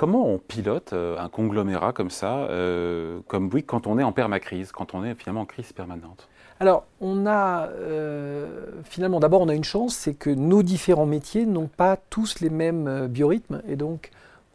Comment 0.00 0.26
on 0.26 0.38
pilote 0.38 0.94
euh, 0.94 1.18
un 1.18 1.28
conglomérat 1.28 1.92
comme 1.92 2.08
ça, 2.08 2.38
euh, 2.44 3.20
comme 3.28 3.50
Bouygues, 3.50 3.66
quand 3.66 3.86
on 3.86 3.98
est 3.98 4.02
en 4.02 4.12
permacrise, 4.12 4.72
quand 4.72 4.94
on 4.94 5.04
est 5.04 5.14
finalement 5.14 5.42
en 5.42 5.44
crise 5.44 5.74
permanente? 5.74 6.26
Alors, 6.58 6.86
on 7.02 7.26
a 7.26 7.66
euh, 7.66 8.64
finalement, 8.84 9.20
d'abord, 9.20 9.42
on 9.42 9.50
a 9.50 9.54
une 9.54 9.62
chance, 9.62 9.94
c'est 9.94 10.14
que 10.14 10.30
nos 10.30 10.62
différents 10.62 11.04
métiers 11.04 11.44
n'ont 11.44 11.66
pas 11.66 11.98
tous 12.08 12.40
les 12.40 12.48
mêmes 12.48 13.08
biorhythmes, 13.08 13.60
et 13.68 13.76
donc 13.76 14.10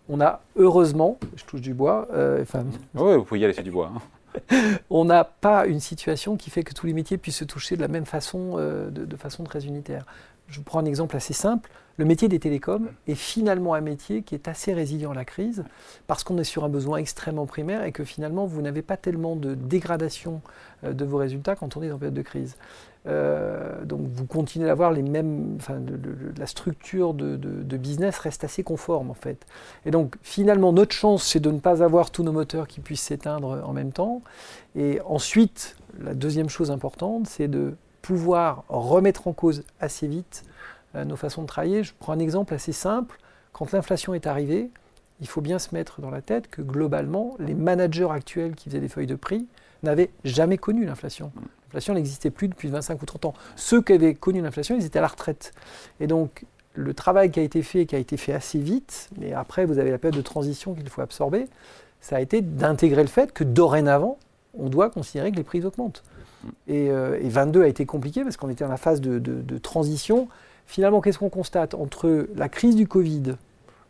on 0.10 0.20
a 0.20 0.42
heureusement, 0.56 1.20
je 1.36 1.46
touche 1.46 1.62
du 1.62 1.76
bois, 1.76 2.08
enfin, 2.42 2.64
oui, 2.96 3.16
vous 3.16 3.24
pouvez 3.24 3.42
y 3.42 3.46
aller, 3.46 3.54
c'est 3.54 3.62
du 3.62 3.70
bois. 3.70 3.92
Hein. 4.50 4.80
on 4.90 5.06
n'a 5.06 5.26
pas 5.26 5.68
une 5.68 5.80
situation 5.80 6.38
qui 6.38 6.50
fait 6.50 6.64
que 6.64 6.74
tous 6.74 6.88
les 6.88 6.94
métiers 6.94 7.20
puissent 7.20 7.38
se 7.38 7.46
toucher 7.46 7.76
de 7.76 7.82
la 7.82 7.88
même 7.88 8.08
façon, 8.08 8.58
de, 8.58 9.16
façon 9.16 9.44
très 9.44 9.68
unitaire. 9.68 10.08
Je 10.48 10.60
prends 10.60 10.80
un 10.80 10.86
exemple 10.86 11.16
assez 11.16 11.34
simple. 11.34 11.70
Le 11.98 12.04
métier 12.04 12.28
des 12.28 12.40
télécoms 12.40 12.90
est 13.08 13.16
finalement 13.16 13.74
un 13.74 13.80
métier 13.80 14.22
qui 14.22 14.36
est 14.36 14.50
assez 14.50 14.74
résilient 14.74 15.12
à 15.12 15.16
la 15.16 15.24
crise 15.24 15.64
parce 16.08 16.26
qu'on 16.26 16.38
est 16.38 16.44
sur 16.44 16.66
un 16.66 16.70
besoin 16.70 16.98
extrêmement 16.98 17.46
primaire 17.46 17.86
et 17.86 17.94
que 17.94 18.04
finalement 18.04 18.46
vous 18.46 18.62
n'avez 18.62 18.82
pas 18.82 18.98
tellement 18.98 19.38
de 19.38 19.56
dégradation 19.56 20.42
euh, 20.84 20.92
de 20.92 21.06
vos 21.06 21.18
résultats 21.18 21.56
quand 21.56 21.78
on 21.78 21.84
est 21.84 21.92
en 21.92 21.98
période 21.98 22.14
de 22.14 22.22
crise. 22.22 22.58
Euh, 23.08 23.86
donc 23.86 24.02
vous 24.14 24.26
continuez 24.26 24.68
à 24.68 24.74
avoir 24.74 24.92
les 24.92 25.04
mêmes, 25.04 25.56
enfin, 25.58 25.80
la 26.38 26.48
structure 26.48 27.14
de, 27.14 27.38
business 27.78 28.18
reste 28.18 28.44
assez 28.44 28.64
conforme 28.64 29.10
en 29.10 29.14
fait. 29.14 29.46
Et 29.86 29.92
donc 29.92 30.18
finalement 30.22 30.74
notre 30.74 30.94
chance 30.94 31.24
c'est 31.24 31.40
de 31.40 31.52
ne 31.52 31.60
pas 31.60 31.82
avoir 31.82 32.12
tous 32.12 32.24
nos 32.24 32.34
moteurs 32.34 32.68
qui 32.68 32.82
puissent 32.82 33.04
s'éteindre 33.04 33.64
en 33.66 33.72
même 33.72 33.94
temps. 33.94 34.22
Et 34.76 35.00
ensuite 35.06 35.78
la 36.02 36.14
deuxième 36.14 36.50
chose 36.50 36.72
importante 36.72 37.28
c'est 37.28 37.48
de 37.48 37.78
pouvoir 38.02 38.66
remettre 38.68 39.30
en 39.30 39.34
cause 39.34 39.64
assez 39.80 40.08
vite 40.08 40.44
nos 41.04 41.16
façons 41.16 41.42
de 41.42 41.48
travailler. 41.48 41.84
Je 41.84 41.94
prends 42.00 42.14
un 42.14 42.20
exemple 42.20 42.54
assez 42.54 42.72
simple. 42.72 43.18
Quand 43.52 43.72
l'inflation 43.72 44.14
est 44.14 44.28
arrivée, 44.28 44.70
il 45.22 45.28
faut 45.28 45.42
bien 45.42 45.60
se 45.60 45.74
mettre 45.74 46.02
dans 46.02 46.10
la 46.10 46.22
tête 46.22 46.48
que 46.48 46.62
globalement, 46.62 47.36
les 47.40 47.54
managers 47.54 48.10
actuels 48.10 48.56
qui 48.56 48.70
faisaient 48.70 48.82
des 48.82 48.90
feuilles 48.90 49.08
de 49.08 49.16
prix 49.16 49.48
n'avaient 49.84 50.12
jamais 50.24 50.58
connu 50.58 50.86
l'inflation. 50.86 51.32
L'inflation 51.68 51.94
n'existait 51.94 52.30
plus 52.30 52.48
depuis 52.48 52.70
25 52.70 53.02
ou 53.02 53.06
30 53.06 53.26
ans. 53.26 53.34
Ceux 53.56 53.82
qui 53.82 53.94
avaient 53.94 54.14
connu 54.14 54.42
l'inflation, 54.42 54.76
ils 54.78 54.86
étaient 54.86 55.00
à 55.00 55.02
la 55.02 55.08
retraite. 55.08 55.54
Et 56.00 56.08
donc, 56.08 56.46
le 56.74 56.94
travail 56.94 57.32
qui 57.32 57.40
a 57.40 57.44
été 57.44 57.64
fait, 57.64 57.86
qui 57.86 57.96
a 57.96 58.00
été 58.00 58.18
fait 58.18 58.34
assez 58.34 58.60
vite, 58.60 59.10
mais 59.20 59.34
après, 59.34 59.66
vous 59.66 59.80
avez 59.80 59.92
la 59.92 59.98
période 59.98 60.18
de 60.18 60.24
transition 60.24 60.74
qu'il 60.74 60.88
faut 60.90 61.02
absorber, 61.02 61.48
ça 62.02 62.18
a 62.18 62.22
été 62.22 62.42
d'intégrer 62.42 63.02
le 63.02 63.10
fait 63.10 63.32
que 63.32 63.44
dorénavant, 63.44 64.18
on 64.58 64.70
doit 64.70 64.90
considérer 64.90 65.32
que 65.32 65.38
les 65.38 65.44
prix 65.44 65.66
augmentent. 65.66 66.04
Et, 66.68 66.90
22 66.90 67.60
euh, 67.60 67.64
a 67.64 67.68
été 67.68 67.86
compliqué 67.86 68.24
parce 68.24 68.38
qu'on 68.38 68.50
était 68.50 68.64
dans 68.64 68.70
la 68.70 68.78
phase 68.78 69.02
de, 69.02 69.58
transition. 69.58 70.28
Finalement, 70.66 71.02
qu'est-ce 71.02 71.20
qu'on 71.20 71.30
constate 71.30 71.74
Entre 71.74 72.28
la 72.36 72.50
crise 72.50 72.76
du 72.76 72.88
Covid 72.88 73.36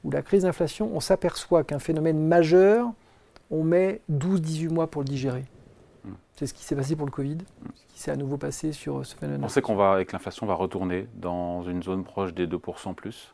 ou 0.03 0.12
la 0.12 0.22
crise 0.22 0.44
d'inflation, 0.44 0.91
on 0.94 1.00
s'aperçoit 1.00 1.63
qu'un 1.63 1.79
phénomène 1.79 2.20
majeur, 2.27 2.91
on 3.50 3.63
met 3.63 4.01
12-18 4.12 4.70
mois 4.70 4.88
pour 4.88 5.01
le 5.01 5.08
digérer. 5.08 5.46
Hmm. 6.03 6.13
C'est 6.36 6.48
ce 6.48 6.53
qui 6.53 6.63
s'est 6.63 6.75
passé 6.75 6.96
pour 6.96 7.05
le 7.05 7.12
Covid, 7.12 7.36
hmm. 7.36 7.67
ce 7.75 7.94
qui 7.94 8.00
s'est 8.00 8.12
à 8.12 8.15
nouveau 8.15 8.38
passé 8.38 8.72
sur 8.72 9.05
ce 9.05 9.15
phénomène. 9.15 9.44
On 9.44 9.50
sait 9.50 9.62
qu'on 9.62 9.75
va, 9.75 9.94
avec 9.94 10.12
l'inflation, 10.12 10.46
va 10.46 10.53
retourner 10.53 11.08
dans 11.15 11.63
une 11.63 11.82
zone 11.82 12.03
proche 12.03 12.34
des 12.34 12.48
2% 12.48 12.94
plus. 12.94 13.34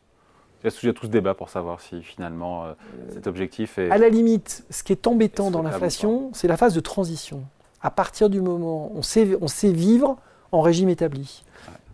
Il 0.64 0.86
y 0.86 0.90
a 0.90 0.94
tout 0.94 1.08
ce 1.08 1.12
débat 1.12 1.34
pour 1.34 1.50
savoir 1.50 1.82
si 1.82 2.04
finalement 2.04 2.66
euh, 2.66 2.74
cet 3.12 3.26
objectif 3.26 3.80
est. 3.80 3.90
À 3.90 3.98
la 3.98 4.10
limite, 4.10 4.64
ce 4.70 4.84
qui 4.84 4.92
est 4.92 5.08
embêtant 5.08 5.50
dans 5.50 5.64
l'inflation, 5.64 6.30
c'est 6.34 6.48
la 6.48 6.56
phase 6.56 6.76
de 6.76 6.80
transition 6.80 7.44
à 7.82 7.90
partir 7.90 8.30
du 8.30 8.42
moment 8.42 8.92
où 8.94 8.98
on 8.98 9.02
sait, 9.02 9.38
on 9.42 9.48
sait 9.48 9.72
vivre 9.72 10.18
en 10.52 10.62
régime 10.62 10.90
établi. 10.90 11.44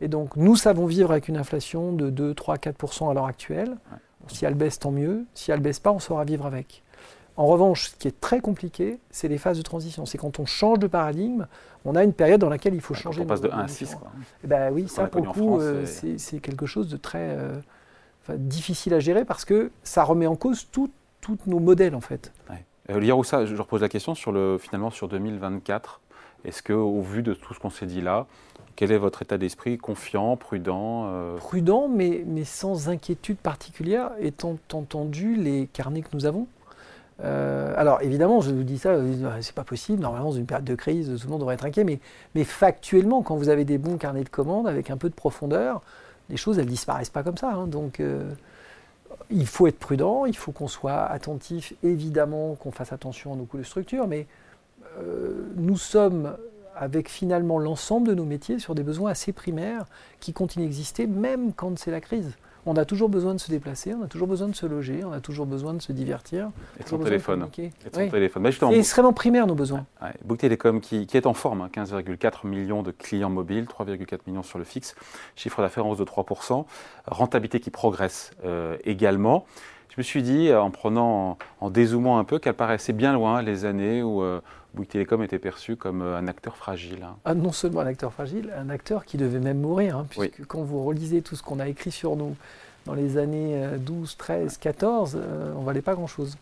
Et 0.02 0.08
donc, 0.08 0.36
nous 0.36 0.56
savons 0.56 0.86
vivre 0.86 1.12
avec 1.12 1.28
une 1.28 1.38
inflation 1.38 1.92
de 1.92 2.10
2, 2.10 2.34
3, 2.34 2.58
4% 2.58 3.10
à 3.10 3.14
l'heure 3.14 3.26
actuelle. 3.26 3.78
Si 4.28 4.46
elle 4.46 4.56
baisse, 4.56 4.80
tant 4.80 4.92
mieux. 4.92 5.26
Si 5.34 5.52
elle 5.52 5.60
ne 5.60 5.64
baisse 5.64 5.80
pas, 5.80 5.92
on 5.92 6.00
saura 6.00 6.26
vivre 6.26 6.46
avec. 6.46 6.84
En 7.38 7.46
revanche, 7.46 7.90
ce 7.90 7.96
qui 7.96 8.08
est 8.08 8.20
très 8.20 8.40
compliqué, 8.40 9.00
c'est 9.12 9.28
les 9.28 9.38
phases 9.38 9.58
de 9.58 9.62
transition. 9.62 10.06
C'est 10.06 10.18
quand 10.18 10.40
on 10.40 10.46
change 10.46 10.80
de 10.80 10.88
paradigme, 10.88 11.46
on 11.86 11.96
a 11.96 12.04
une 12.04 12.14
période 12.14 12.42
dans 12.42 12.50
laquelle 12.50 12.74
il 12.74 12.82
faut 12.82 12.96
changer. 12.96 13.22
on 13.22 13.26
passe 13.26 13.42
de 13.42 13.50
1 13.50 13.60
à 13.60 13.68
6. 13.68 13.96
Quoi. 13.96 14.12
Eh 14.44 14.48
ben 14.48 14.74
oui, 14.74 14.88
ça 14.88 15.06
pour 15.06 15.24
le 15.24 15.30
coup, 15.30 15.60
euh, 15.60 15.86
c'est 15.86 16.40
quelque 16.40 16.66
chose 16.66 16.90
de 16.90 16.98
très 16.98 17.38
euh, 17.38 17.60
difficile 18.30 18.94
à 18.96 19.00
gérer 19.00 19.24
parce 19.24 19.46
que 19.46 19.72
ça 19.84 20.04
remet 20.04 20.28
en 20.28 20.36
cause 20.36 20.68
tous 20.72 20.90
nos 21.46 21.60
modèles 21.60 21.96
en 21.96 22.02
fait. 22.02 22.34
Ouais. 22.50 22.66
Euh, 22.90 23.02
je 23.02 23.62
repose 23.62 23.82
la 23.82 23.90
question 23.90 24.16
sur 24.16 24.32
le, 24.32 24.58
finalement 24.58 24.90
sur 24.90 25.08
2024. 25.08 26.02
Est-ce 26.46 26.62
que, 26.62 26.74
au 26.74 27.02
vu 27.02 27.24
de 27.24 27.34
tout 27.34 27.54
ce 27.54 27.60
qu'on 27.60 27.70
s'est 27.70 27.86
dit 27.86 28.02
là, 28.02 28.26
quel 28.78 28.92
est 28.92 28.98
votre 28.98 29.24
état 29.24 29.40
d'esprit 29.40 29.78
Confiant, 29.78 30.38
prudent 30.38 31.06
euh 31.08 31.36
Prudent, 31.38 31.88
mais, 31.90 32.24
sans 32.46 32.90
inquiétude 32.90 33.38
particulière, 33.38 34.12
étant 34.20 34.58
entendu 34.72 35.36
les 35.36 35.68
carnets 35.74 36.02
que 36.02 36.10
nous 36.14 36.26
avons. 36.26 36.48
Euh, 37.24 37.74
alors 37.76 38.04
évidemment, 38.04 38.42
je 38.42 38.52
vous 38.52 38.62
dis 38.62 38.78
ça, 38.78 38.96
c'est 39.42 39.56
pas 39.56 39.64
possible. 39.64 40.02
Normalement, 40.04 40.30
dans 40.30 40.36
une 40.36 40.46
période 40.46 40.64
de 40.64 40.76
crise, 40.76 41.12
tout 41.20 41.26
le 41.26 41.32
monde 41.32 41.40
devrait 41.40 41.56
être 41.56 41.66
inquiet. 41.66 41.84
Mais, 41.84 42.44
factuellement, 42.44 43.24
quand 43.24 43.36
vous 43.36 43.50
avez 43.50 43.66
des 43.66 43.80
bons 43.80 43.98
carnets 43.98 44.24
de 44.24 44.30
commandes 44.30 44.68
avec 44.68 44.92
un 44.92 44.98
peu 44.98 45.10
de 45.10 45.16
profondeur, 45.16 45.82
les 46.30 46.38
choses, 46.38 46.60
elles 46.60 46.68
disparaissent 46.68 47.10
pas 47.10 47.24
comme 47.24 47.38
ça. 47.38 47.52
Hein. 47.52 47.66
donc, 47.68 48.00
euh, 48.00 48.32
il 49.32 49.48
faut 49.48 49.66
être 49.66 49.80
prudent, 49.80 50.26
il 50.26 50.36
faut 50.36 50.52
qu'on 50.52 50.68
soit 50.68 51.04
attentif, 51.04 51.74
évidemment, 51.82 52.56
qu'on 52.56 52.72
fasse 52.72 52.94
attention 52.94 53.34
à 53.34 53.36
nos 53.36 53.46
coûts 53.46 53.58
de 53.58 53.64
structure, 53.64 54.08
mais 54.08 54.28
nous 55.56 55.78
sommes 55.78 56.36
avec 56.76 57.10
finalement 57.10 57.60
l'ensemble 57.60 58.08
de 58.08 58.14
nos 58.14 58.26
métiers 58.26 58.60
sur 58.60 58.76
des 58.76 58.84
besoins 58.84 59.12
assez 59.12 59.34
primaires 59.34 59.86
qui 60.20 60.34
continuent 60.34 60.66
d'exister 60.66 61.08
même 61.08 61.54
quand 61.54 61.78
c'est 61.78 61.92
la 61.92 62.02
crise. 62.02 62.38
On 62.70 62.76
a 62.76 62.84
toujours 62.84 63.08
besoin 63.08 63.34
de 63.34 63.40
se 63.40 63.50
déplacer, 63.50 63.94
on 63.94 64.04
a 64.04 64.08
toujours 64.08 64.28
besoin 64.28 64.50
de 64.50 64.56
se 64.56 64.66
loger, 64.66 65.06
on 65.06 65.14
a 65.14 65.22
toujours 65.22 65.46
besoin 65.46 65.74
de 65.74 65.82
se 65.82 65.94
divertir. 65.94 66.52
Et 66.78 66.84
de 66.84 66.90
son 66.90 66.98
téléphone. 66.98 67.48
Et 67.58 67.72
son 67.94 68.10
téléphone. 68.10 68.52
C'est 68.52 68.78
extrêmement 68.78 69.14
primaire 69.14 69.48
nos 69.48 69.56
besoins. 69.56 69.86
Ouais, 70.02 70.14
Bouygues 70.26 70.42
Télécom 70.42 70.82
qui, 70.82 71.08
est 71.14 71.26
en 71.26 71.34
forme, 71.34 71.70
15,4 71.74 72.26
hein, 72.26 72.32
millions 72.44 72.84
de 72.84 72.92
clients 72.92 73.30
mobiles, 73.30 73.64
3,4 73.64 74.20
millions 74.28 74.44
sur 74.44 74.60
le 74.60 74.66
fixe, 74.66 74.96
chiffre 75.38 75.62
d'affaires 75.62 75.86
en 75.86 75.92
hausse 75.92 76.00
de 76.00 76.04
3%, 76.04 76.66
rentabilité 77.06 77.62
qui 77.62 77.70
progresse 77.70 78.32
euh, 78.44 78.76
également. 78.84 79.46
Je 79.88 79.96
me 80.02 80.04
suis 80.04 80.22
dit, 80.22 80.54
en 80.54 80.70
prenant, 80.70 81.38
en, 81.62 81.70
dézoomant 81.70 82.20
un 82.20 82.26
peu, 82.26 82.38
qu'elle 82.38 82.54
paraissait 82.54 82.92
bien 82.92 83.14
loin 83.14 83.42
les 83.42 83.64
années 83.64 84.04
où 84.04 84.22
euh, 84.22 84.42
Bouygues 84.74 84.90
Télécom 84.90 85.24
était 85.24 85.40
perçu 85.40 85.76
comme 85.76 86.02
euh, 86.02 86.18
un 86.18 86.28
acteur 86.28 86.56
fragile. 86.56 87.04
Hein. 87.04 87.16
Ah, 87.26 87.34
non 87.34 87.52
seulement 87.52 87.82
un 87.82 87.88
acteur 87.88 88.14
fragile, 88.14 88.54
un 88.58 88.70
acteur 88.70 89.06
qui 89.06 89.18
devait 89.18 89.40
même 89.40 89.60
mourir, 89.60 89.98
hein, 89.98 90.08
puisque 90.10 90.46
quand 90.46 90.62
vous 90.62 90.84
relisez 90.84 91.22
tout 91.22 91.36
ce 91.36 91.44
qu'on 91.44 91.60
a 91.60 91.68
écrit 91.68 91.92
sur 91.92 92.16
nous 92.16 92.36
dans 92.86 92.94
les 92.94 93.18
années 93.18 93.68
12, 93.80 94.16
13, 94.18 94.58
14, 94.58 95.20
on 95.56 95.60
ne 95.60 95.66
valait 95.66 95.82
pas 95.82 95.94
grand-chose. 95.94 96.38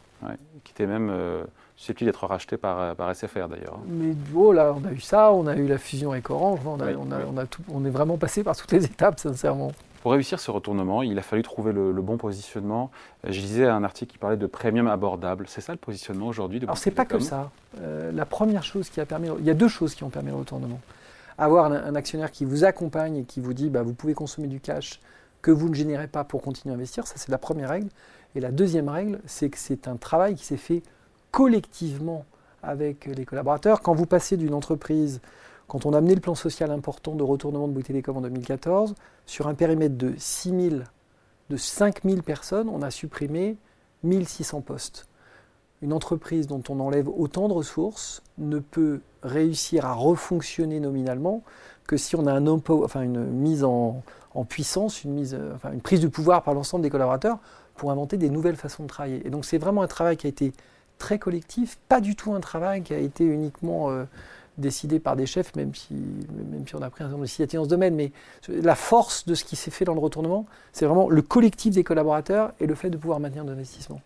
qui 0.64 0.72
était 0.72 0.86
même 0.86 1.10
euh, 1.10 1.44
susceptible 1.76 2.10
d'être 2.10 2.26
racheté 2.26 2.58
par, 2.58 2.80
euh, 2.80 2.94
par 2.94 3.14
SFR 3.14 3.48
d'ailleurs. 3.50 3.80
Mais 3.88 4.14
oh 4.34 4.52
là, 4.52 4.74
on 4.76 4.86
a 4.86 4.92
eu 4.92 5.00
ça, 5.00 5.32
on 5.32 5.48
a 5.48 5.56
eu 5.56 5.68
la 5.68 5.78
fusion 5.78 6.12
avec 6.12 6.30
Orange, 6.30 6.60
on, 6.66 6.80
on, 6.80 7.38
a 7.38 7.46
tout, 7.46 7.62
on 7.72 7.86
est 7.86 7.90
vraiment 7.90 8.18
passé 8.18 8.44
par 8.44 8.56
toutes 8.56 8.72
les 8.72 8.86
étapes, 8.86 9.20
sincèrement. 9.20 9.72
Pour 10.06 10.12
réussir 10.12 10.40
ce 10.40 10.52
retournement, 10.52 11.02
il 11.02 11.18
a 11.18 11.24
fallu 11.24 11.42
trouver 11.42 11.74
le, 11.74 11.92
bon 11.94 12.18
positionnement. 12.18 12.92
Euh, 13.26 13.32
je 13.32 13.42
lisais 13.42 13.66
un 13.66 13.84
article 13.84 14.12
qui 14.12 14.20
parlait 14.20 14.38
de 14.38 14.46
premium 14.46 14.86
abordable. 14.86 15.46
C'est 15.48 15.62
ça 15.62 15.72
le 15.72 15.80
positionnement 15.80 16.28
aujourd'hui 16.28 16.60
de 16.60 16.66
Alors 16.68 16.78
c'est 16.78 16.92
pas 16.92 17.06
que 17.06 17.18
ça. 17.18 17.50
Euh, 17.82 18.12
la 18.12 18.28
première 18.28 18.62
chose 18.62 18.92
qui 18.92 19.02
a 19.02 19.08
permis, 19.08 19.30
il 19.40 19.46
y 19.46 19.50
a 19.50 19.56
deux 19.56 19.68
choses 19.68 19.96
qui 19.96 20.04
ont 20.04 20.12
permis 20.12 20.30
le 20.30 20.36
retournement. 20.36 20.80
Avoir 21.40 21.72
un, 21.72 21.96
actionnaire 21.96 22.30
qui 22.30 22.46
vous 22.46 22.66
accompagne 22.66 23.18
et 23.18 23.24
qui 23.24 23.40
vous 23.40 23.56
dit, 23.56 23.72
bah, 23.72 23.82
vous 23.82 23.96
pouvez 23.96 24.14
consommer 24.14 24.48
du 24.48 24.60
cash 24.60 25.00
que 25.42 25.50
vous 25.50 25.70
ne 25.70 25.74
générez 25.74 26.08
pas 26.08 26.24
pour 26.24 26.44
continuer 26.44 26.74
à 26.74 26.76
investir, 26.76 27.08
ça 27.08 27.16
c'est 27.18 27.32
la 27.32 27.40
première 27.40 27.70
règle. 27.70 27.88
Et 28.36 28.42
la 28.42 28.52
deuxième 28.52 28.90
règle, 28.90 29.22
c'est 29.26 29.50
que 29.50 29.58
c'est 29.58 29.88
un 29.88 29.96
travail 29.96 30.36
qui 30.36 30.46
s'est 30.46 30.56
fait 30.56 30.84
collectivement 31.32 32.26
avec 32.62 33.08
les 33.08 33.26
collaborateurs. 33.26 33.82
Quand 33.82 33.96
vous 33.96 34.06
passez 34.06 34.38
d'une 34.38 34.54
entreprise 34.54 35.20
quand 35.68 35.86
on 35.86 35.94
a 35.94 35.98
amené 35.98 36.16
le 36.16 36.22
plan 36.22 36.36
social 36.36 36.72
important 36.72 37.16
de 37.16 37.24
retournement 37.24 37.68
de 37.68 37.74
Bouygues 37.74 37.88
Télécom 37.88 38.18
en 38.18 38.22
2014, 38.22 38.96
sur 39.26 39.48
un 39.48 39.56
périmètre 39.56 39.98
de 39.98 40.14
6 40.18 40.50
000, 40.50 40.76
de 41.50 41.58
5 41.58 42.04
000 42.04 42.22
personnes, 42.22 42.70
on 42.70 42.82
a 42.82 42.92
supprimé 42.92 43.58
1600 44.04 44.62
postes. 44.62 45.08
Une 45.82 45.94
entreprise 45.94 46.48
dont 46.48 46.64
on 46.70 46.80
enlève 46.80 47.10
autant 47.10 47.48
de 47.48 47.54
ressources 47.54 48.22
ne 48.38 48.60
peut 48.60 49.02
réussir 49.24 49.86
à 49.86 49.94
refonctionner 49.94 50.80
nominalement 50.80 51.44
que 51.88 51.98
si 51.98 52.16
on 52.16 52.26
a 52.26 52.34
une 52.34 53.26
mise 53.26 53.64
en, 53.64 54.02
puissance, 54.50 55.04
enfin 55.56 55.72
une 55.72 55.82
prise 55.82 56.02
de 56.02 56.08
pouvoir 56.08 56.44
par 56.44 56.54
l'ensemble 56.54 56.84
des 56.84 56.90
collaborateurs 56.90 57.40
pour 57.76 57.92
inventer 57.92 58.18
des 58.18 58.30
nouvelles 58.30 58.56
façons 58.56 58.84
de 58.84 58.88
travailler. 58.88 59.26
Et 59.26 59.30
donc 59.30 59.46
c'est 59.46 59.58
vraiment 59.58 59.82
un 59.82 59.88
travail 59.88 60.18
qui 60.18 60.28
a 60.28 60.30
été 60.30 60.54
très 60.98 61.20
collectif, 61.20 61.78
pas 61.90 62.02
du 62.02 62.16
tout 62.16 62.34
un 62.34 62.40
travail 62.40 62.82
qui 62.82 62.94
a 62.94 62.98
été 62.98 63.24
uniquement 63.26 63.90
euh, 63.90 64.06
décidé 64.58 65.00
par 65.00 65.16
des 65.16 65.26
chefs, 65.26 65.56
même 65.56 65.74
si, 65.76 65.94
même 65.94 66.68
si 66.68 66.76
on 66.76 66.82
a 66.82 66.90
pris 66.90 67.04
un 67.04 67.08
certain 67.08 67.12
nombre 67.12 67.26
d'initiatives 67.26 67.60
dans 67.60 67.66
ce 67.66 67.70
domaine. 67.70 67.96
Mais 67.96 68.12
la 68.48 68.76
force 68.76 69.26
de 69.26 69.36
ce 69.36 69.44
qui 69.44 69.56
s'est 69.56 69.72
fait 69.72 69.86
dans 69.86 69.94
le 69.94 70.00
retournement, 70.00 70.46
c'est 70.72 70.86
vraiment 70.86 71.10
le 71.10 71.22
collectif 71.22 71.74
des 71.74 71.84
collaborateurs 71.84 72.54
et 72.60 72.68
le 72.68 72.76
fait 72.76 72.90
de 72.90 72.98
pouvoir 72.98 73.20
maintenir 73.20 73.44
l'investissement. 73.44 74.02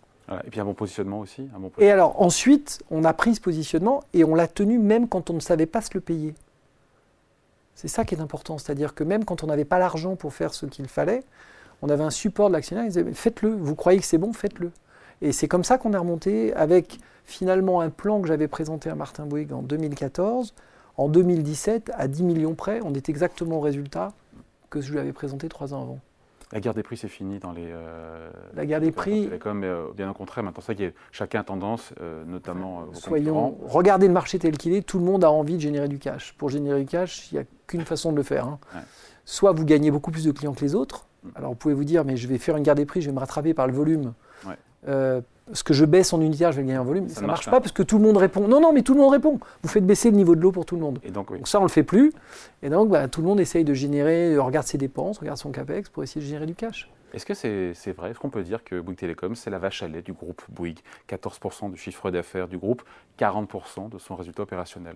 et 0.46 0.50
puis 0.50 0.60
un 0.60 0.66
bon 0.66 0.74
positionnement 0.74 1.20
aussi. 1.20 1.48
Et 1.78 1.92
alors 1.92 2.22
ensuite, 2.22 2.84
on 2.92 3.04
a 3.04 3.14
pris 3.14 3.36
ce 3.36 3.42
positionnement 3.42 4.04
et 4.14 4.24
on 4.24 4.36
l'a 4.36 4.48
tenu 4.48 4.80
même 4.80 5.08
quand 5.08 5.30
on 5.30 5.34
ne 5.34 5.40
savait 5.40 5.66
pas 5.66 5.82
se 5.82 5.92
le 5.94 6.02
payer. 6.02 6.34
C'est 7.76 7.88
ça 7.88 8.04
qui 8.04 8.14
est 8.14 8.20
important, 8.20 8.58
c'est-à-dire 8.58 8.94
que 8.94 9.06
même 9.06 9.24
quand 9.24 9.44
on 9.44 9.48
n'avait 9.48 9.66
pas 9.66 9.80
l'argent 9.80 10.16
pour 10.18 10.34
faire 10.34 10.54
ce 10.54 10.66
qu'il 10.66 10.88
fallait, 10.88 11.24
on 11.82 11.90
avait 11.90 12.04
un 12.04 12.10
support 12.10 12.50
de 12.50 12.54
l'actionnaire, 12.54 12.84
il 12.84 12.90
disait 12.90 13.06
faites-le, 13.14 13.52
vous 13.52 13.76
croyez 13.76 14.00
que 14.00 14.06
c'est 14.06 14.18
bon, 14.18 14.34
faites-le. 14.34 14.72
Et 15.22 15.32
c'est 15.32 15.48
comme 15.48 15.64
ça 15.64 15.78
qu'on 15.78 15.94
est 15.94 15.98
remonté 15.98 16.54
avec 16.54 17.00
finalement 17.26 17.82
un 17.82 17.90
plan 17.90 18.22
que 18.22 18.28
j'avais 18.28 18.48
présenté 18.48 18.90
à 18.90 18.96
Martin 18.96 19.26
Bouygues 19.26 19.54
en 19.54 19.62
2014. 19.62 20.54
En 20.98 21.08
2017, 21.08 21.92
à 21.96 22.08
10 22.08 22.24
millions 22.24 22.56
près, 22.56 22.82
on 22.84 22.94
est 22.94 23.10
exactement 23.10 23.58
au 23.58 23.62
résultat 23.62 24.14
que 24.70 24.82
je 24.82 24.92
lui 24.92 25.00
avais 25.00 25.14
présenté 25.14 25.48
trois 25.50 25.74
ans 25.74 25.82
avant. 25.82 26.00
La 26.52 26.60
guerre 26.60 26.74
des 26.74 26.82
prix, 26.82 26.98
c'est 26.98 27.08
fini 27.08 27.38
dans 27.38 27.52
les. 27.52 27.68
Euh, 27.68 28.30
la 28.56 28.66
guerre 28.66 28.82
des 28.82 28.92
prix. 28.92 29.30
Comme 29.40 29.64
euh, 29.64 29.86
bien 29.96 30.10
au 30.10 30.14
contraire, 30.16 30.44
maintenant, 30.44 30.64
ça 30.64 30.74
qui 30.74 30.84
est 30.84 30.96
chacun 31.12 31.42
a 31.42 31.44
tendance, 31.44 31.94
euh, 32.02 32.26
notamment. 32.26 32.88
Soyons. 32.94 33.56
Regardez 33.68 34.08
le 34.08 34.14
marché 34.14 34.40
tel 34.40 34.58
qu'il 34.58 34.74
est, 34.74 34.82
tout 34.82 34.98
le 34.98 35.06
monde 35.06 35.24
a 35.24 35.32
envie 35.32 35.56
de 35.56 35.62
générer 35.62 35.88
du 35.88 36.00
cash. 36.00 36.34
Pour 36.38 36.50
générer 36.50 36.80
du 36.80 36.88
cash, 36.88 37.32
il 37.32 37.36
n'y 37.36 37.42
a 37.42 37.44
qu'une 37.68 37.86
façon 37.86 38.12
de 38.12 38.18
le 38.18 38.24
faire. 38.24 38.48
Hein. 38.48 38.60
Soit 39.26 39.52
vous 39.52 39.64
gagnez 39.64 39.92
beaucoup 39.92 40.10
plus 40.10 40.26
de 40.26 40.32
clients 40.32 40.54
que 40.54 40.62
les 40.62 40.74
autres. 40.74 41.06
Mm. 41.24 41.30
Alors 41.36 41.52
vous 41.52 41.58
pouvez 41.58 41.76
vous 41.76 41.84
dire, 41.84 42.04
mais 42.04 42.18
je 42.18 42.28
vais 42.28 42.40
faire 42.40 42.58
une 42.58 42.64
guerre 42.64 42.76
des 42.76 42.88
prix, 42.88 43.02
je 43.02 43.10
vais 43.10 43.14
me 43.14 43.20
rattraper 43.20 43.54
par 43.54 43.68
le 43.68 43.74
volume. 43.74 44.14
Ouais 44.48 44.58
ce 44.86 45.64
que 45.64 45.74
je 45.74 45.86
baisse 45.86 46.14
en 46.14 46.22
unitaire, 46.22 46.52
je 46.52 46.58
vais 46.58 46.64
gagner 46.64 46.78
en 46.78 46.84
volume. 46.84 47.10
Ça 47.10 47.22
ne 47.22 47.28
marche, 47.28 47.50
pas 47.50 47.60
parce 47.60 47.72
que 47.72 47.84
tout 47.84 47.98
le 47.98 48.04
monde 48.04 48.18
répond. 48.18 48.48
Non, 48.48 48.62
non, 48.62 48.72
mais 48.72 48.82
tout 48.82 48.94
le 48.94 49.00
monde 49.00 49.12
répond. 49.12 49.40
Vous 49.64 49.70
faites 49.70 49.86
baisser 49.86 50.12
le 50.12 50.18
niveau 50.18 50.36
de 50.36 50.42
l'eau 50.42 50.52
pour 50.52 50.66
tout 50.66 50.76
le 50.76 50.82
monde. 50.82 51.00
Et 51.04 51.12
donc, 51.12 51.32
ça, 51.46 51.58
on 51.58 51.62
ne 51.62 51.68
le 51.68 51.72
fait 51.72 51.84
plus. 51.84 52.14
Et 52.62 52.70
donc, 52.70 52.90
bah, 52.90 53.08
tout 53.08 53.22
le 53.22 53.28
monde 53.28 53.40
essaye 53.40 53.64
de 53.64 53.74
générer, 53.74 54.38
regarde 54.38 54.68
ses 54.68 54.78
dépenses, 54.78 55.18
regarde 55.20 55.38
son 55.38 55.52
CAPEX 55.52 55.90
pour 55.90 56.04
essayer 56.04 56.22
de 56.22 56.26
générer 56.26 56.46
du 56.46 56.56
cash. 56.56 56.90
Est-ce 57.14 57.26
que 57.26 57.34
c'est 57.34 57.92
vrai 57.94 58.12
Est-ce 58.12 58.20
qu'on 58.20 58.30
peut 58.30 58.44
dire 58.44 58.64
que 58.64 58.80
Bouygues 58.80 59.00
Télécom, 59.00 59.34
c'est 59.36 59.50
la 59.50 59.58
vache 59.58 59.82
à 59.82 59.88
lait 59.88 60.04
du 60.04 60.14
groupe 60.14 60.44
Bouygues? 60.50 60.82
14% 61.10 61.72
du 61.72 61.78
chiffre 61.78 62.12
d'affaires 62.12 62.48
du 62.48 62.60
groupe, 62.60 62.84
40% 63.20 63.90
de 63.90 63.98
son 63.98 64.16
résultat 64.16 64.44
opérationnel? 64.44 64.96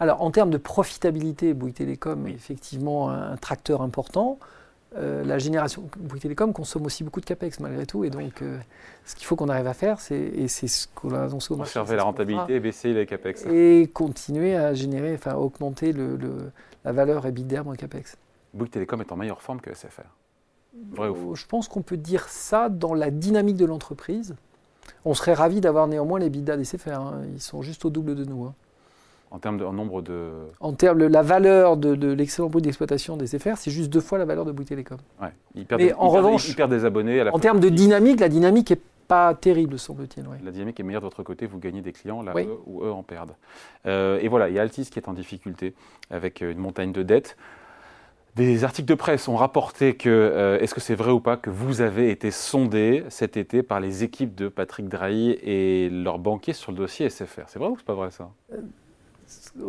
Alors, 0.00 0.22
en 0.22 0.32
termes 0.32 0.50
de 0.50 0.58
profitabilité, 0.58 1.54
Bouygues 1.54 1.74
Télécom 1.74 2.26
est 2.26 2.32
effectivement 2.32 3.10
un 3.10 3.36
tracteur 3.36 3.82
important. 3.82 4.40
Euh, 4.96 5.24
la 5.24 5.38
génération 5.38 5.88
Bouygues 5.98 6.22
Télécom 6.22 6.52
consomme 6.52 6.84
aussi 6.84 7.02
beaucoup 7.02 7.20
de 7.20 7.24
capex 7.24 7.60
malgré 7.60 7.86
tout, 7.86 8.04
et 8.04 8.10
donc 8.10 8.42
euh, 8.42 8.58
ce 9.04 9.16
qu'il 9.16 9.26
faut 9.26 9.36
qu'on 9.36 9.48
arrive 9.48 9.66
à 9.66 9.74
faire, 9.74 10.00
c'est 10.00 10.18
et 10.18 10.48
c'est 10.48 10.68
ce 10.68 10.86
qu'on 10.94 11.14
a 11.14 11.22
annoncé 11.22 11.52
au 11.52 11.56
marché. 11.56 11.70
Conserver 11.70 11.96
la 11.96 12.02
rentabilité 12.02 12.56
et 12.56 12.60
baisser 12.60 12.92
les 12.92 13.06
capex. 13.06 13.46
Et 13.46 13.90
continuer 13.92 14.54
à 14.54 14.74
générer, 14.74 15.14
enfin 15.14 15.34
augmenter 15.34 15.92
le, 15.92 16.18
la 16.84 16.92
valeur 16.92 17.24
EBITDA 17.26 17.62
moins 17.62 17.76
capex. 17.76 18.16
Bouygues 18.52 18.70
Télécom 18.70 19.00
est 19.00 19.12
en 19.12 19.16
meilleure 19.16 19.40
forme 19.40 19.60
que 19.60 19.72
SFR. 19.72 20.02
Vrai 20.90 21.08
ou 21.08 21.14
faux? 21.14 21.34
Je 21.36 21.46
pense 21.46 21.68
qu'on 21.68 21.82
peut 21.82 21.96
dire 21.96 22.28
ça 22.28 22.68
dans 22.68 22.94
la 22.94 23.10
dynamique 23.10 23.56
de 23.56 23.64
l'entreprise. 23.64 24.34
On 25.04 25.14
serait 25.14 25.34
ravi 25.34 25.60
d'avoir 25.60 25.86
néanmoins 25.86 26.18
les 26.18 26.26
EBITDA 26.26 26.56
des 26.56 26.64
SFR. 26.64 26.90
Hein. 26.90 27.22
Ils 27.32 27.40
sont 27.40 27.62
juste 27.62 27.84
au 27.84 27.90
double 27.90 28.14
de 28.14 28.24
nous. 28.24 28.44
Hein. 28.44 28.54
En 29.32 29.38
termes 29.38 29.56
de 29.56 29.64
nombre 29.64 30.02
de. 30.02 30.30
En 30.60 30.74
termes 30.74 30.98
de 30.98 31.06
la 31.06 31.22
valeur 31.22 31.78
de, 31.78 32.12
l'excellent 32.12 32.50
bruit 32.50 32.60
d'exploitation 32.60 33.16
des 33.16 33.26
FR, 33.26 33.56
c'est 33.56 33.70
juste 33.70 33.90
deux 33.90 34.00
fois 34.00 34.18
la 34.18 34.26
valeur 34.26 34.44
de 34.44 34.52
Bouygues 34.52 34.68
Télécom. 34.68 34.98
Ouais. 35.20 35.32
Il 35.54 35.64
perd 35.64 35.80
Mais 35.80 35.94
en 35.94 36.10
revanche, 36.10 36.46
il 36.48 36.54
perd 36.54 36.70
des 36.70 36.84
abonnés. 36.84 37.18
À 37.18 37.24
la 37.24 37.34
en 37.34 37.38
termes 37.38 37.58
de 37.58 37.70
dynamique, 37.70 38.20
la 38.20 38.28
dynamique 38.28 38.70
est 38.70 38.80
pas 39.08 39.34
terrible, 39.34 39.78
semble-t-il. 39.78 40.24
La 40.44 40.50
dynamique 40.50 40.78
est 40.78 40.82
meilleure 40.82 41.00
de 41.00 41.06
votre 41.06 41.22
côté, 41.22 41.46
vous 41.46 41.58
gagnez 41.58 41.80
des 41.80 41.92
clients 41.92 42.22
là 42.22 42.34
où 42.66 42.84
eux 42.84 42.92
en 42.92 43.02
perdent. 43.02 43.34
Euh, 43.86 44.18
et 44.20 44.28
voilà, 44.28 44.50
il 44.50 44.54
y 44.54 44.58
a 44.58 44.62
Altis 44.62 44.84
qui 44.84 44.98
est 44.98 45.08
en 45.08 45.14
difficulté 45.14 45.74
avec 46.10 46.42
une 46.42 46.58
montagne 46.58 46.92
de 46.92 47.02
dettes. 47.02 47.36
Des 48.36 48.64
articles 48.64 48.88
de 48.88 48.94
presse 48.94 49.28
ont 49.28 49.36
rapporté 49.36 49.94
que, 49.94 50.08
euh, 50.08 50.58
est-ce 50.58 50.74
que 50.74 50.80
c'est 50.80 50.94
vrai 50.94 51.10
ou 51.10 51.20
pas, 51.20 51.36
que 51.36 51.50
vous 51.50 51.82
avez 51.82 52.10
été 52.10 52.30
sondé 52.30 53.04
cet 53.10 53.36
été 53.36 53.62
par 53.62 53.80
les 53.80 54.04
équipes 54.04 54.34
de 54.34 54.48
Patrick 54.48 54.88
Drahi 54.88 55.32
et 55.42 55.90
leurs 55.90 56.18
banquiers 56.18 56.54
sur 56.54 56.72
le 56.72 56.78
dossier 56.78 57.10
SFR. 57.10 57.42
C'est 57.48 57.58
vrai 57.58 57.68
ou 57.68 57.76
c'est 57.76 57.84
pas 57.84 57.94
vrai 57.94 58.10
ça? 58.10 58.30
Euh, 58.52 58.56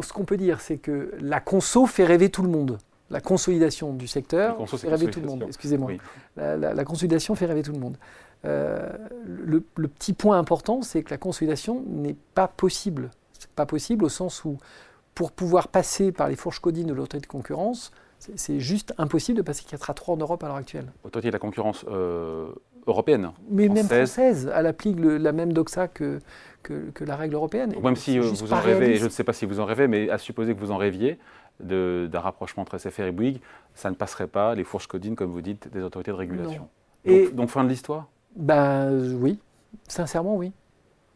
ce 0.02 0.13
qu'on 0.13 0.25
peut 0.25 0.38
dire, 0.38 0.62
c'est 0.62 0.78
que 0.78 1.12
la 1.20 1.40
conso 1.40 1.86
fait 1.86 2.06
rêver 2.06 2.30
tout 2.30 2.44
le 2.44 2.50
monde. 2.50 2.78
La 3.10 3.22
consolidation 3.22 3.94
du 3.94 4.08
secteur 4.08 4.58
fait 4.68 4.90
rêver 4.90 5.08
tout 5.08 5.20
le 5.20 5.28
monde. 5.28 5.46
Excusez-moi. 5.48 5.92
La, 6.36 6.86
consolidation 6.86 7.36
fait 7.36 7.46
rêver 7.46 7.62
tout 7.62 7.74
le 7.74 7.80
monde. 7.80 7.98
le, 8.44 9.88
petit 9.88 10.13
point 10.13 10.38
important, 10.38 10.82
c'est 10.82 11.04
que 11.04 11.12
la 11.12 11.18
consolidation 11.18 11.84
n'est 11.88 12.16
pas 12.34 12.48
possible. 12.48 13.12
C'est 13.38 13.50
pas 13.52 13.66
possible 13.66 14.06
au 14.06 14.10
sens 14.10 14.46
où, 14.46 14.58
pour 15.16 15.32
pouvoir 15.32 15.68
passer 15.68 16.12
par 16.12 16.28
les 16.28 16.36
fourches 16.36 16.60
codines 16.60 16.88
de 16.88 16.94
l'autorité 16.94 17.28
de 17.28 17.32
concurrence, 17.32 17.92
c'est 18.18 18.60
juste 18.60 18.94
impossible 18.98 19.38
de 19.38 19.44
passer 19.44 19.63
4 19.68 19.90
à 19.90 19.94
3 19.94 20.16
en 20.16 20.18
Europe 20.18 20.44
à 20.44 20.48
l'heure 20.48 20.56
actuelle. 20.56 20.92
Autorité 21.04 21.28
de 21.28 21.34
la 21.34 21.40
concurrence 21.40 21.86
européenne. 22.88 23.32
Mais 23.50 23.68
même 23.68 23.86
française, 23.86 24.52
elle 24.54 24.66
applique 24.68 24.98
la 25.00 25.32
même 25.32 25.54
doxa 25.54 25.88
que, 25.88 26.20
que, 26.63 27.04
la 27.04 27.16
règle 27.16 27.36
européenne. 27.36 27.74
même 27.82 27.96
si 27.96 28.18
euh, 28.18 28.22
vous 28.22 28.54
en 28.54 28.60
rêvez, 28.60 28.96
je 28.96 29.06
ne 29.06 29.10
sais 29.10 29.24
pas 29.24 29.34
si 29.34 29.46
vous 29.46 29.60
en 29.60 29.66
rêvez, 29.66 29.88
mais 29.88 30.10
à 30.10 30.18
supposer 30.18 30.54
que 30.54 30.60
vous 30.60 30.72
en 30.72 30.78
rêviez 30.78 31.18
d'un 31.60 32.20
rapprochement 32.20 32.63
entre 32.63 32.78
SFR 32.78 33.04
et 33.04 33.12
Bouygues, 33.12 33.40
ça 33.75 33.90
ne 33.90 33.96
passerait 33.96 34.28
pas 34.28 34.56
les 34.56 34.63
fourches 34.63 34.88
codines, 34.88 35.16
comme 35.16 35.32
vous 35.32 35.42
dites, 35.42 35.72
des 35.72 35.82
autorités 35.82 36.12
de 36.12 36.18
régulation. 36.18 36.68
Donc, 37.06 37.16
et 37.16 37.30
donc 37.30 37.50
fin 37.50 37.63
de 37.63 37.70
l'histoire? 37.70 38.08
Ben 38.36 39.16
oui, 39.20 39.40
sincèrement 39.88 40.36
oui. 40.36 40.52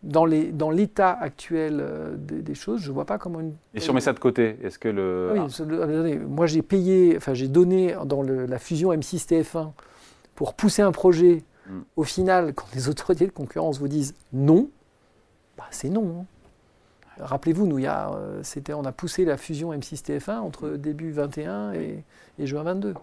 Dans 0.04 0.26
l'état 0.26 1.14
dans 1.14 1.26
actuel 1.26 1.80
euh, 1.82 2.16
des, 2.16 2.54
choses, 2.54 2.82
je 2.82 2.90
ne 2.90 2.94
vois 2.94 3.06
pas 3.06 3.18
comment 3.18 3.40
une. 3.40 3.56
Et 3.74 3.80
si 3.80 3.90
on 3.90 3.94
met 3.94 4.00
ça 4.00 4.14
de 4.14 4.20
côté, 4.20 4.58
est-ce 4.62 4.78
que 4.78 4.90
le. 4.90 5.32
Oui, 5.34 5.40
ah. 5.40 6.26
moi 6.28 6.46
j'ai 6.46 6.62
payé, 6.62 7.16
enfin 7.18 7.34
j'ai 7.34 7.48
donné 7.48 7.96
dans 8.06 8.22
la 8.22 8.60
fusion 8.60 8.94
M6 8.94 9.28
TF1 9.28 9.72
pour 10.36 10.54
pousser 10.54 10.84
un 10.84 10.92
projet 10.92 11.44
Mm. 11.68 11.82
Au 11.96 12.04
final, 12.04 12.54
quand 12.54 12.68
les 12.74 12.90
autorités 12.90 13.28
de 13.28 13.32
concurrence 13.32 13.80
vous 13.80 13.88
disent 13.88 14.16
non, 14.34 14.70
bah, 15.58 15.66
c'est 15.72 15.90
non. 15.90 16.22
Hein. 16.22 16.26
Rappelez-vous, 17.20 17.66
nous, 17.66 17.80
il 17.80 17.84
y 17.84 17.88
a, 17.88 18.12
euh, 18.12 18.44
on 18.76 18.86
a 18.86 18.92
poussé 18.92 19.26
la 19.26 19.38
fusion 19.38 19.74
M6-TF1 19.74 20.38
entre 20.38 20.70
début 20.70 21.12
21 21.12 21.74
et, 21.74 22.04
juin 22.40 22.64
22. 22.64 22.94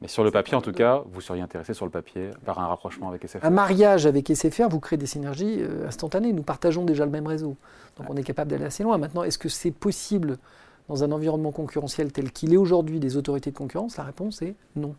mais 0.00 0.08
sur 0.08 0.24
le 0.24 0.30
papier, 0.30 0.56
en 0.56 0.60
tout 0.60 0.72
cas, 0.72 1.02
vous 1.12 1.20
seriez 1.20 1.42
intéressé 1.42 1.72
sur 1.72 1.84
le 1.84 1.90
papier 1.90 2.30
par 2.44 2.58
un 2.58 2.66
rapprochement 2.66 3.08
avec 3.08 3.26
SFR 3.28 3.44
Un 3.44 3.50
mariage 3.50 4.06
avec 4.06 4.28
SFR, 4.34 4.68
vous 4.68 4.80
créez 4.80 4.96
des 4.96 5.06
synergies 5.06 5.58
euh, 5.60 5.86
instantanées. 5.86 6.32
Nous 6.32 6.42
partageons 6.42 6.84
déjà 6.84 7.04
le 7.04 7.12
même 7.12 7.26
réseau. 7.26 7.56
Donc 7.96 8.10
on 8.10 8.16
est 8.16 8.24
capable 8.24 8.50
d'aller 8.50 8.64
assez 8.64 8.82
loin. 8.82 8.98
Maintenant, 8.98 9.22
est-ce 9.22 9.38
que 9.38 9.48
c'est 9.48 9.70
possible 9.70 10.38
dans 10.88 11.04
un 11.04 11.12
environnement 11.12 11.52
concurrentiel 11.52 12.12
tel 12.12 12.32
qu'il 12.32 12.52
est 12.52 12.56
aujourd'hui 12.56 12.98
des 12.98 13.16
autorités 13.16 13.52
de 13.52 13.56
concurrence? 13.56 13.96
La 13.96 14.04
réponse 14.04 14.42
est 14.42 14.56
non. 14.74 14.96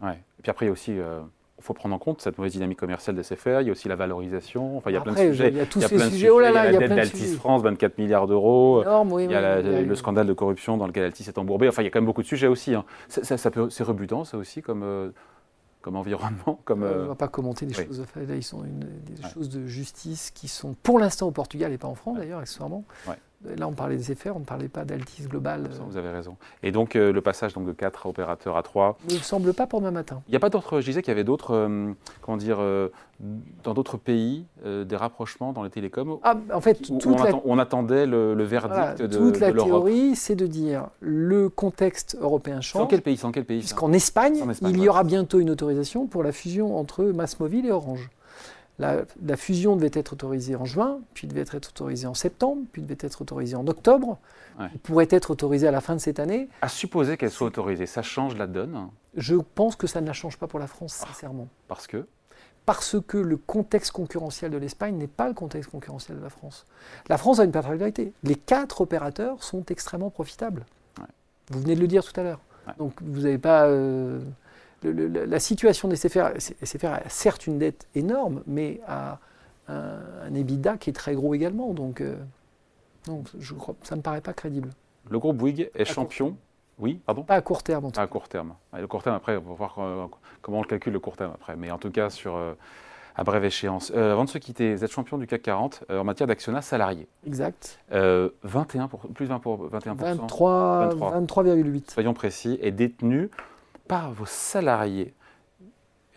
Ouais. 0.00 0.22
Et 0.38 0.42
puis 0.42 0.50
après, 0.50 0.66
il 0.66 0.68
y 0.68 0.70
a 0.70 0.72
aussi 0.72 0.98
euh, 0.98 1.20
faut 1.66 1.74
prendre 1.74 1.94
en 1.94 1.98
compte 1.98 2.22
cette 2.22 2.38
mauvaise 2.38 2.52
dynamique 2.52 2.78
commerciale 2.78 3.16
des 3.16 3.22
CFR. 3.22 3.60
Il 3.60 3.66
y 3.66 3.68
a 3.68 3.72
aussi 3.72 3.88
la 3.88 3.96
valorisation. 3.96 4.76
Enfin, 4.76 4.90
il 4.90 4.94
y 4.94 4.96
a 4.96 5.00
plein 5.00 5.12
de 5.12 5.18
sujets. 5.18 5.48
Il 5.48 5.56
y 5.56 5.60
a 5.60 5.66
tous 5.66 5.80
ces 5.80 5.98
sujets. 6.10 6.30
Oh 6.30 6.40
là 6.40 6.52
là, 6.52 6.68
il 6.68 6.74
y 6.74 6.76
a, 6.76 6.80
la 6.80 6.88
dette 6.88 6.96
d'Altis 6.96 7.34
France, 7.34 7.62
24 7.62 7.98
milliards 7.98 8.26
d'euros. 8.26 8.82
il 9.18 9.30
y 9.30 9.34
a 9.34 9.60
le 9.60 9.94
scandale 9.94 10.26
de 10.26 10.32
corruption 10.32 10.76
dans 10.76 10.86
lequel 10.86 11.04
Altis 11.04 11.24
est 11.28 11.38
embourbé. 11.38 11.68
Enfin, 11.68 11.82
il 11.82 11.86
y 11.86 11.88
a 11.88 11.90
quand 11.90 12.00
même 12.00 12.06
beaucoup 12.06 12.22
de 12.22 12.26
sujets 12.26 12.46
aussi. 12.46 12.74
Hein. 12.74 12.84
c'est 13.08 13.82
rebutant, 13.82 14.24
ça 14.24 14.38
aussi, 14.38 14.62
comme, 14.62 14.82
euh, 14.82 15.10
comme 15.82 15.96
environnement. 15.96 16.60
Comme, 16.64 16.82
On 16.82 16.86
ne 16.86 16.92
euh, 16.92 17.06
va 17.06 17.14
pas 17.14 17.28
commenter 17.28 17.66
des 17.66 17.74
choses. 17.74 18.04
Là, 18.14 18.34
ils 18.34 18.42
sont 18.42 18.62
des 18.62 19.28
choses 19.34 19.48
de 19.48 19.66
justice 19.66 20.30
qui 20.30 20.48
sont 20.48 20.74
pour 20.82 20.98
l'instant 20.98 21.26
au 21.26 21.32
Portugal 21.32 21.72
et 21.72 21.78
pas 21.78 21.88
en 21.88 21.94
France, 21.94 22.18
d'ailleurs, 22.18 22.40
accessoirement. 22.40 22.84
Là, 23.44 23.68
on 23.68 23.72
parlait 23.72 23.96
des 23.96 24.10
effets, 24.10 24.30
on 24.30 24.40
ne 24.40 24.44
parlait 24.44 24.68
pas 24.68 24.84
d'Altis 24.84 25.24
global. 25.24 25.68
Vous 25.88 25.96
avez 25.96 26.10
raison. 26.10 26.36
Et 26.62 26.72
donc, 26.72 26.96
euh, 26.96 27.12
le 27.12 27.20
passage 27.20 27.52
donc, 27.52 27.66
de 27.66 27.72
4 27.72 28.06
opérateurs 28.06 28.56
à 28.56 28.62
3. 28.62 28.98
Il 29.08 29.16
ne 29.16 29.20
semble 29.20 29.52
pas 29.52 29.66
pour 29.66 29.80
demain 29.80 29.90
matin. 29.90 30.22
Il 30.26 30.30
n'y 30.30 30.36
a 30.36 30.40
pas 30.40 30.48
d'autres. 30.48 30.80
Je 30.80 30.86
disais 30.86 31.02
qu'il 31.02 31.10
y 31.10 31.12
avait 31.12 31.24
d'autres. 31.24 31.54
Euh, 31.54 31.92
comment 32.22 32.36
dire. 32.36 32.58
Euh, 32.60 32.88
dans 33.64 33.72
d'autres 33.72 33.96
pays, 33.96 34.44
des 34.62 34.94
rapprochements 34.94 35.54
dans 35.54 35.62
les 35.62 35.70
télécoms. 35.70 36.18
Ah, 36.22 36.36
en 36.52 36.60
fait, 36.60 36.78
on, 37.46 37.58
attendait 37.58 38.04
le, 38.04 38.34
verdict 38.44 39.00
de, 39.00 39.16
Toute 39.16 39.40
la 39.40 39.52
théorie, 39.52 40.14
c'est 40.14 40.36
de 40.36 40.46
dire 40.46 40.88
le 41.00 41.48
contexte 41.48 42.14
européen 42.20 42.60
change. 42.60 42.82
Sans 42.82 42.86
quel 42.86 43.00
pays 43.00 43.16
Sans 43.16 43.32
quel 43.32 43.46
pays 43.46 43.60
Puisqu'en 43.60 43.94
Espagne, 43.94 44.44
il 44.60 44.78
y 44.78 44.86
aura 44.86 45.02
bientôt 45.02 45.38
une 45.40 45.48
autorisation 45.48 46.06
pour 46.06 46.22
la 46.22 46.32
fusion 46.32 46.76
entre 46.78 47.04
MassMobile 47.04 47.64
et 47.64 47.72
Orange. 47.72 48.10
La, 48.78 49.36
fusion 49.36 49.74
devait 49.76 49.90
être 49.92 50.12
autorisée 50.12 50.54
en 50.54 50.66
juin, 50.66 51.00
puis 51.14 51.26
devait 51.26 51.40
être 51.40 51.68
autorisée 51.68 52.06
en 52.06 52.14
septembre, 52.14 52.62
puis 52.72 52.82
devait 52.82 52.98
être 53.00 53.22
autorisée 53.22 53.56
en 53.56 53.66
octobre. 53.66 54.18
Elle 54.58 54.78
pourrait 54.82 55.08
être 55.10 55.30
autorisée 55.30 55.66
à 55.66 55.70
la 55.70 55.80
fin 55.80 55.94
de 55.94 56.00
cette 56.00 56.20
année. 56.20 56.48
À 56.60 56.68
supposer 56.68 57.16
qu'elle 57.16 57.30
soit 57.30 57.46
autorisée, 57.46 57.86
ça 57.86 58.02
change 58.02 58.36
la 58.36 58.46
donne 58.46 58.88
Je 59.16 59.34
pense 59.36 59.76
que 59.76 59.86
ça 59.86 60.00
ne 60.00 60.06
la 60.06 60.12
change 60.12 60.36
pas 60.38 60.46
pour 60.46 60.58
la 60.58 60.66
France, 60.66 61.00
ah, 61.02 61.06
sincèrement. 61.08 61.48
Parce 61.68 61.86
que 61.86 62.06
Parce 62.66 62.96
que 63.06 63.16
le 63.16 63.38
contexte 63.38 63.92
concurrentiel 63.92 64.50
de 64.50 64.58
l'Espagne 64.58 64.96
n'est 64.96 65.06
pas 65.06 65.28
le 65.28 65.34
contexte 65.34 65.70
concurrentiel 65.70 66.18
de 66.18 66.22
la 66.22 66.30
France. 66.30 66.66
La 67.08 67.16
France 67.16 67.40
a 67.40 67.44
une 67.44 67.52
particularité. 67.52 68.12
Les 68.24 68.34
quatre 68.34 68.82
opérateurs 68.82 69.42
sont 69.42 69.64
extrêmement 69.66 70.10
profitables. 70.10 70.66
Vous 71.50 71.60
venez 71.60 71.76
de 71.76 71.80
le 71.80 71.86
dire 71.86 72.04
tout 72.04 72.18
à 72.18 72.24
l'heure. 72.24 72.40
Donc 72.78 72.94
vous 73.02 73.22
n'avez 73.22 73.38
pas... 73.38 73.66
Euh, 73.66 74.20
la 74.82 75.40
situation 75.40 75.88
des 75.88 75.96
SFR, 75.96 76.32
SFR 76.38 76.86
a 76.86 77.08
certes 77.08 77.46
une 77.46 77.58
dette 77.58 77.88
énorme, 77.94 78.42
mais 78.46 78.80
a 78.86 79.18
un, 79.68 80.34
EBITDA 80.34 80.76
qui 80.76 80.90
est 80.90 80.94
très 80.94 81.14
gros 81.14 81.34
également. 81.34 81.72
Donc, 81.72 82.00
euh, 82.00 82.16
je 83.38 83.54
crois, 83.54 83.74
ça 83.82 83.94
ne 83.94 84.00
me 84.00 84.02
paraît 84.02 84.20
pas 84.20 84.32
crédible. 84.32 84.70
Le 85.10 85.18
groupe 85.18 85.36
Bouygues 85.36 85.70
est 85.74 85.84
champion. 85.84 86.36
Oui, 86.78 87.00
pardon? 87.06 87.22
Pas 87.22 87.36
à 87.36 87.40
court 87.40 87.62
terme, 87.62 87.86
en 87.86 87.90
tout 87.90 87.96
cas. 87.96 88.02
À 88.02 88.06
court 88.06 88.28
terme. 88.28 88.54
le 88.76 88.86
court 88.86 89.02
terme, 89.02 89.16
après, 89.16 89.36
on 89.36 89.40
va 89.40 89.54
voir 89.54 89.78
euh, 89.78 90.06
comment 90.42 90.58
on 90.58 90.62
le 90.62 90.68
calcule 90.68 90.92
le 90.92 91.00
court 91.00 91.16
terme 91.16 91.32
après. 91.34 91.56
Mais 91.56 91.70
en 91.70 91.78
tout 91.78 91.90
cas, 91.90 92.10
sur, 92.10 92.36
euh, 92.36 92.52
à 93.14 93.24
brève 93.24 93.44
échéance. 93.44 93.90
avant 93.92 94.24
de 94.24 94.28
se 94.28 94.36
quitter, 94.36 94.74
vous 94.74 94.84
êtes 94.84 94.92
champion 94.92 95.16
du 95.16 95.26
CAC 95.26 95.40
40 95.40 95.84
en 95.88 96.04
matière 96.04 96.26
d'actionnat 96.26 96.60
salarié. 96.60 97.08
Exact. 97.26 97.80
21 97.90 98.88
plus 99.14 99.24
20 99.24 99.38
pour, 99.38 99.70
21%. 99.70 100.28
23,8. 100.28 101.92
Soyons 101.92 102.12
précis. 102.12 102.58
Et 102.60 102.72
détenu 102.72 103.30
par 103.88 104.12
vos 104.12 104.26
salariés. 104.26 105.14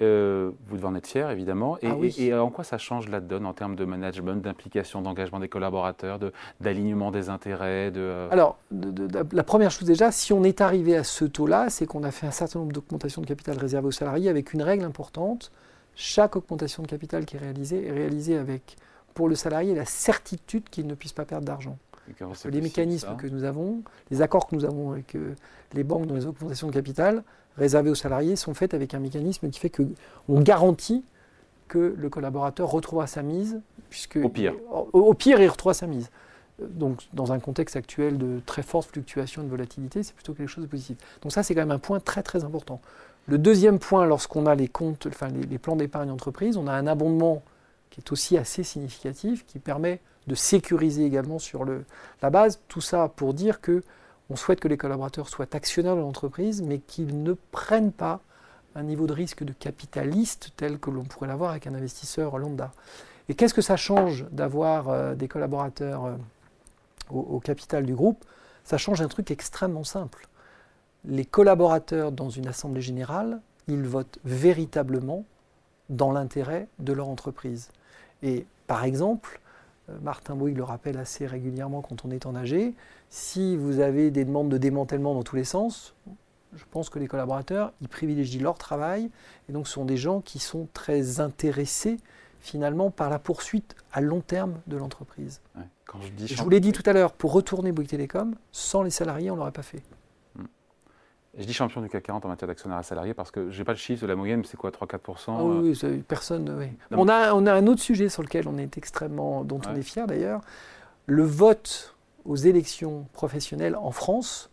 Euh, 0.01 0.51
vous 0.67 0.77
devez 0.77 0.87
en 0.87 0.95
être 0.95 1.07
fier, 1.07 1.29
évidemment. 1.29 1.77
Et, 1.81 2.31
ah 2.31 2.43
en 2.43 2.49
quoi 2.49 2.63
ça 2.63 2.77
change 2.77 3.09
la 3.09 3.19
donne 3.19 3.45
en 3.45 3.53
termes 3.53 3.75
de 3.75 3.83
management, 3.83 4.41
d'implication, 4.41 5.01
d'engagement 5.01 5.39
des 5.39 5.49
collaborateurs, 5.49 6.19
d'alignement 6.61 7.11
des 7.11 7.29
intérêts 7.29 7.91
de, 7.91 7.99
euh 7.99 8.29
Alors, 8.31 8.57
la 9.33 9.43
première 9.43 9.71
chose 9.71 9.85
déjà, 9.85 10.11
si 10.11 10.31
on 10.31 10.45
est 10.45 10.61
arrivé 10.61 10.95
à 10.95 11.03
ce 11.03 11.25
taux-là, 11.25 11.69
c'est 11.69 11.85
qu'on 11.85 12.03
a 12.03 12.11
fait 12.11 12.27
un 12.27 12.31
certain 12.31 12.59
nombre 12.59 12.71
d'augmentations 12.71 13.21
de 13.21 13.27
capital 13.27 13.57
réservées 13.57 13.89
aux 13.89 13.91
salariés 13.91 14.29
avec 14.29 14.53
une 14.53 14.61
règle 14.61 14.85
importante. 14.85 15.51
Chaque 15.95 16.37
augmentation 16.37 16.81
de 16.81 16.87
capital 16.87 17.25
qui 17.25 17.35
est 17.35 17.39
réalisée 17.39 17.85
est 17.85 17.91
réalisée 17.91 18.37
avec, 18.37 18.77
pour 19.13 19.27
le 19.27 19.35
salarié, 19.35 19.75
la 19.75 19.83
certitude 19.83 20.69
qu'il 20.69 20.87
ne 20.87 20.95
puisse 20.95 21.11
pas 21.11 21.25
perdre 21.25 21.45
d'argent 21.45 21.77
les 22.51 22.61
mécanismes 22.61 23.15
que 23.17 23.27
nous 23.27 23.43
avons, 23.43 23.83
les 24.11 24.21
accords 24.21 24.47
que 24.47 24.55
nous 24.55 24.65
avons 24.65 24.91
avec 24.91 25.15
euh, 25.15 25.35
les 25.73 25.83
banques 25.83 26.07
dans 26.07 26.15
les 26.15 26.25
augmentations 26.25 26.67
de 26.67 26.73
capital 26.73 27.23
réservées 27.57 27.89
aux 27.89 27.95
salariés 27.95 28.35
sont 28.35 28.53
faits 28.53 28.73
avec 28.73 28.93
un 28.93 28.99
mécanisme 28.99 29.49
qui 29.49 29.59
fait 29.59 29.69
qu'on 29.69 30.41
garantit 30.41 31.03
que 31.67 31.95
le 31.97 32.09
collaborateur 32.09 32.69
retrouvera 32.69 33.07
sa 33.07 33.21
mise. 33.21 33.61
Puisque, 33.89 34.17
au 34.17 34.29
pire. 34.29 34.55
Au, 34.71 35.13
pire, 35.13 35.39
il 35.39 35.47
retrouvera 35.47 35.73
sa 35.73 35.87
mise. 35.87 36.09
Donc, 36.59 37.07
dans 37.13 37.31
un 37.31 37.39
contexte 37.39 37.75
actuel 37.75 38.17
de 38.17 38.41
très 38.45 38.63
forte 38.63 38.91
fluctuation 38.91 39.43
de 39.43 39.47
volatilité, 39.47 40.03
c'est 40.03 40.13
plutôt 40.13 40.33
quelque 40.33 40.49
chose 40.49 40.63
de 40.63 40.69
positif. 40.69 40.97
Donc, 41.21 41.31
ça, 41.31 41.43
c'est 41.43 41.55
quand 41.55 41.61
même 41.61 41.71
un 41.71 41.79
point 41.79 41.99
très, 41.99 42.21
très 42.23 42.43
important. 42.43 42.81
Le 43.27 43.37
deuxième 43.37 43.79
point, 43.79 44.05
lorsqu'on 44.05 44.45
a 44.45 44.55
les 44.55 44.67
comptes, 44.67 45.07
enfin, 45.07 45.29
les, 45.29 45.43
les 45.43 45.57
plans 45.57 45.75
d'épargne 45.75 46.11
entreprise, 46.11 46.57
on 46.57 46.67
a 46.67 46.73
un 46.73 46.87
abondement 46.87 47.43
qui 47.89 48.01
est 48.01 48.11
aussi 48.11 48.37
assez 48.37 48.63
significatif, 48.63 49.45
qui 49.45 49.59
permet 49.59 50.01
de 50.27 50.35
sécuriser 50.35 51.05
également 51.05 51.39
sur 51.39 51.63
le, 51.63 51.85
la 52.21 52.29
base. 52.29 52.59
Tout 52.67 52.81
ça 52.81 53.11
pour 53.15 53.33
dire 53.33 53.61
que 53.61 53.83
on 54.29 54.35
souhaite 54.35 54.59
que 54.59 54.67
les 54.67 54.77
collaborateurs 54.77 55.27
soient 55.27 55.55
actionnaires 55.55 55.95
de 55.95 56.01
l'entreprise, 56.01 56.61
mais 56.61 56.79
qu'ils 56.79 57.23
ne 57.23 57.33
prennent 57.33 57.91
pas 57.91 58.21
un 58.75 58.83
niveau 58.83 59.07
de 59.07 59.13
risque 59.13 59.43
de 59.43 59.53
capitaliste 59.53 60.51
tel 60.55 60.79
que 60.79 60.91
l'on 60.91 61.03
pourrait 61.03 61.27
l'avoir 61.27 61.51
avec 61.51 61.67
un 61.67 61.73
investisseur 61.73 62.37
lambda. 62.37 62.71
Et 63.27 63.35
qu'est-ce 63.35 63.53
que 63.53 63.61
ça 63.61 63.77
change 63.77 64.25
d'avoir 64.31 64.89
euh, 64.89 65.15
des 65.15 65.27
collaborateurs 65.27 66.05
euh, 66.05 66.15
au, 67.09 67.39
capital 67.39 67.85
du 67.85 67.95
groupe? 67.95 68.23
Ça 68.63 68.77
change 68.77 69.01
un 69.01 69.07
truc 69.07 69.31
extrêmement 69.31 69.83
simple. 69.83 70.27
Les 71.05 71.25
collaborateurs 71.25 72.11
dans 72.11 72.29
une 72.29 72.47
assemblée 72.47 72.81
générale, 72.81 73.41
ils 73.67 73.83
votent 73.83 74.19
véritablement 74.25 75.25
dans 75.89 76.11
l'intérêt 76.11 76.67
de 76.79 76.93
leur 76.93 77.07
entreprise. 77.07 77.69
Et 78.21 78.45
par 78.67 78.83
exemple, 78.83 79.39
Martin 80.01 80.35
Bouygues 80.35 80.57
le 80.57 80.63
rappelle 80.63 80.97
assez 80.97 81.25
régulièrement 81.25 81.81
quand 81.81 82.05
on 82.05 82.11
est 82.11 82.25
en 82.25 82.35
AG, 82.35 82.73
si 83.09 83.55
vous 83.55 83.79
avez 83.79 84.11
des 84.11 84.25
demandes 84.25 84.49
de 84.49 84.57
démantèlement 84.57 85.13
dans 85.13 85.23
tous 85.23 85.35
les 85.35 85.43
sens, 85.43 85.95
je 86.55 86.63
pense 86.71 86.89
que 86.89 86.99
les 86.99 87.07
collaborateurs, 87.07 87.73
ils 87.81 87.89
privilégient 87.89 88.39
leur 88.39 88.57
travail, 88.57 89.09
et 89.47 89.51
donc 89.51 89.67
ce 89.67 89.73
sont 89.73 89.85
des 89.85 89.97
gens 89.97 90.21
qui 90.21 90.39
sont 90.39 90.67
très 90.73 91.19
intéressés 91.19 91.97
finalement 92.39 92.89
par 92.89 93.09
la 93.09 93.19
poursuite 93.19 93.75
à 93.91 94.01
long 94.01 94.21
terme 94.21 94.55
de 94.67 94.77
l'entreprise. 94.77 95.41
je, 96.25 96.35
je 96.35 96.41
vous 96.41 96.49
l'ai 96.49 96.59
dit 96.59 96.71
tout 96.71 96.83
à 96.85 96.93
l'heure, 96.93 97.11
pour 97.11 97.33
retourner 97.33 97.71
Bouygues 97.71 97.89
Télécom, 97.89 98.35
sans 98.51 98.81
les 98.83 98.89
salariés, 98.89 99.29
on 99.29 99.33
ne 99.33 99.39
l'aurait 99.39 99.51
pas 99.51 99.63
fait. 99.63 99.83
Je 101.37 101.45
dis 101.45 101.53
champion 101.53 101.81
du 101.81 101.89
CAC 101.89 102.03
40 102.03 102.25
en 102.25 102.29
matière 102.29 102.47
d'actionnaire 102.47 102.83
salarié 102.83 103.13
parce 103.13 103.31
que 103.31 103.51
je 103.51 103.59
n'ai 103.59 103.63
pas 103.63 103.73
le 103.73 103.77
chiffre 103.77 104.01
de 104.01 104.07
la 104.07 104.15
moyenne, 104.15 104.39
mais 104.39 104.47
c'est 104.47 104.57
quoi 104.57 104.71
3-4% 104.71 105.23
ah 105.27 105.43
Oui, 105.43 105.77
oui 105.83 106.03
personne. 106.07 106.49
Oui. 106.57 106.67
On, 106.91 107.07
a, 107.07 107.33
on 107.33 107.45
a 107.45 107.53
un 107.53 107.67
autre 107.67 107.81
sujet 107.81 108.09
sur 108.09 108.23
lequel 108.23 108.47
on 108.47 108.57
est 108.57 108.77
extrêmement, 108.77 109.43
dont 109.43 109.61
on 109.67 109.75
est 109.75 109.83
fier 109.83 110.07
d'ailleurs. 110.07 110.41
Le 111.05 111.23
vote 111.23 111.95
aux 112.25 112.35
élections 112.35 113.07
professionnelles 113.13 113.75
en 113.75 113.91
France, 113.91 114.49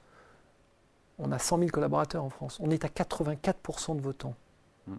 on 1.18 1.32
a 1.32 1.38
100 1.38 1.58
000 1.58 1.70
collaborateurs 1.70 2.24
en 2.24 2.30
France. 2.30 2.58
On 2.60 2.70
est 2.70 2.84
à 2.84 2.88
84% 2.88 3.96
de 3.96 4.00
votants. 4.02 4.34
Hmm. 4.86 4.96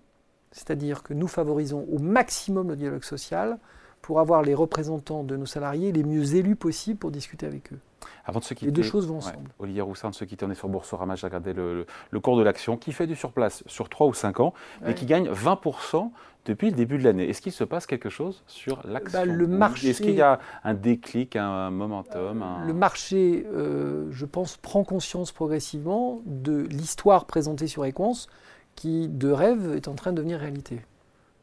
C'est-à-dire 0.52 1.04
que 1.04 1.14
nous 1.14 1.28
favorisons 1.28 1.86
au 1.92 2.00
maximum 2.00 2.70
le 2.70 2.76
dialogue 2.76 3.04
social 3.04 3.60
pour 4.02 4.20
avoir 4.20 4.42
les 4.42 4.54
représentants 4.54 5.24
de 5.24 5.36
nos 5.36 5.46
salariés 5.46 5.92
les 5.92 6.04
mieux 6.04 6.36
élus 6.36 6.56
possibles 6.56 7.00
pour 7.00 7.12
discuter 7.12 7.46
avec 7.46 7.74
eux. 7.74 7.80
Avant 8.26 8.40
de 8.40 8.44
se 8.44 8.54
quitter, 8.54 8.68
les 8.68 8.72
deux 8.72 8.84
choses 8.84 9.08
vont 9.08 9.18
ensemble. 9.18 9.50
Olivier 9.60 9.82
Roussin, 9.82 10.10
de 10.10 10.16
se 10.16 10.26
quitter, 10.26 10.46
on 10.46 10.52
est 10.52 10.56
sur 10.56 10.68
Boursorama, 10.68 11.16
j'ai 11.16 11.28
regardé 11.28 11.54
le, 11.54 11.86
cours 12.22 12.38
de 12.38 12.44
l'action, 12.44 12.78
qui 12.78 12.92
fait 12.92 13.08
du 13.08 13.16
surplace 13.16 13.64
sur 13.68 13.90
3 13.90 14.08
ou 14.08 14.14
5 14.14 14.40
ans, 14.40 14.54
et 14.86 14.94
qui 14.94 15.06
gagne 15.06 15.30
20% 15.30 16.12
depuis 16.46 16.70
le 16.70 16.76
début 16.76 16.98
de 16.98 17.04
l'année. 17.04 17.30
Est-ce 17.30 17.42
qu'il 17.42 17.52
se 17.52 17.64
passe 17.64 17.86
quelque 17.86 18.10
chose 18.10 18.44
sur 18.48 18.82
l'action 18.86 19.20
bah, 19.20 19.26
le 19.26 19.48
marché, 19.48 19.90
Est-ce 19.90 20.02
qu'il 20.02 20.16
y 20.16 20.22
a 20.22 20.40
un 20.64 20.74
déclic, 20.74 21.36
un 21.36 21.70
momentum 21.72 22.44
Le 22.66 22.74
marché, 22.74 23.46
euh, 23.54 24.08
je 24.12 24.26
pense, 24.26 24.58
prend 24.58 24.84
conscience 24.84 25.32
progressivement 25.32 26.22
de 26.26 26.58
l'histoire 26.70 27.26
présentée 27.26 27.68
sur 27.68 27.86
Equance, 27.86 28.28
qui, 28.76 29.08
de 29.08 29.30
rêve, 29.30 29.74
est 29.76 29.88
en 29.88 29.96
train 29.96 30.12
de 30.12 30.18
devenir 30.18 30.40
réalité. 30.40 30.82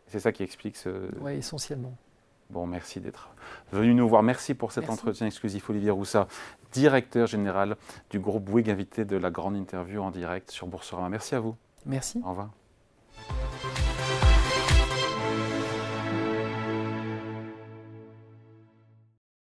C'est 0.06 0.20
ça 0.20 0.32
qui 0.32 0.42
explique 0.42 0.76
ce... 0.76 0.90
Oui, 1.20 1.32
essentiellement. 1.32 1.94
Bon, 2.50 2.66
merci 2.66 3.00
d'être 3.00 3.30
venu 3.72 3.94
nous 3.94 4.08
voir. 4.08 4.22
Merci 4.22 4.54
pour 4.54 4.72
cet 4.72 4.90
entretien 4.90 5.26
exclusif, 5.26 5.68
Olivier 5.70 5.90
Roussa, 5.90 6.28
directeur 6.72 7.26
général 7.26 7.76
du 8.10 8.18
groupe 8.18 8.44
Bouygues, 8.44 8.70
invité 8.70 9.04
de 9.04 9.16
la 9.16 9.30
grande 9.30 9.56
interview 9.56 10.02
en 10.02 10.10
direct 10.10 10.50
sur 10.50 10.66
Boursorama. 10.66 11.08
Merci 11.08 11.34
à 11.34 11.40
vous. 11.40 11.56
Merci. 11.86 12.20
Au 12.24 12.30
revoir. 12.30 12.50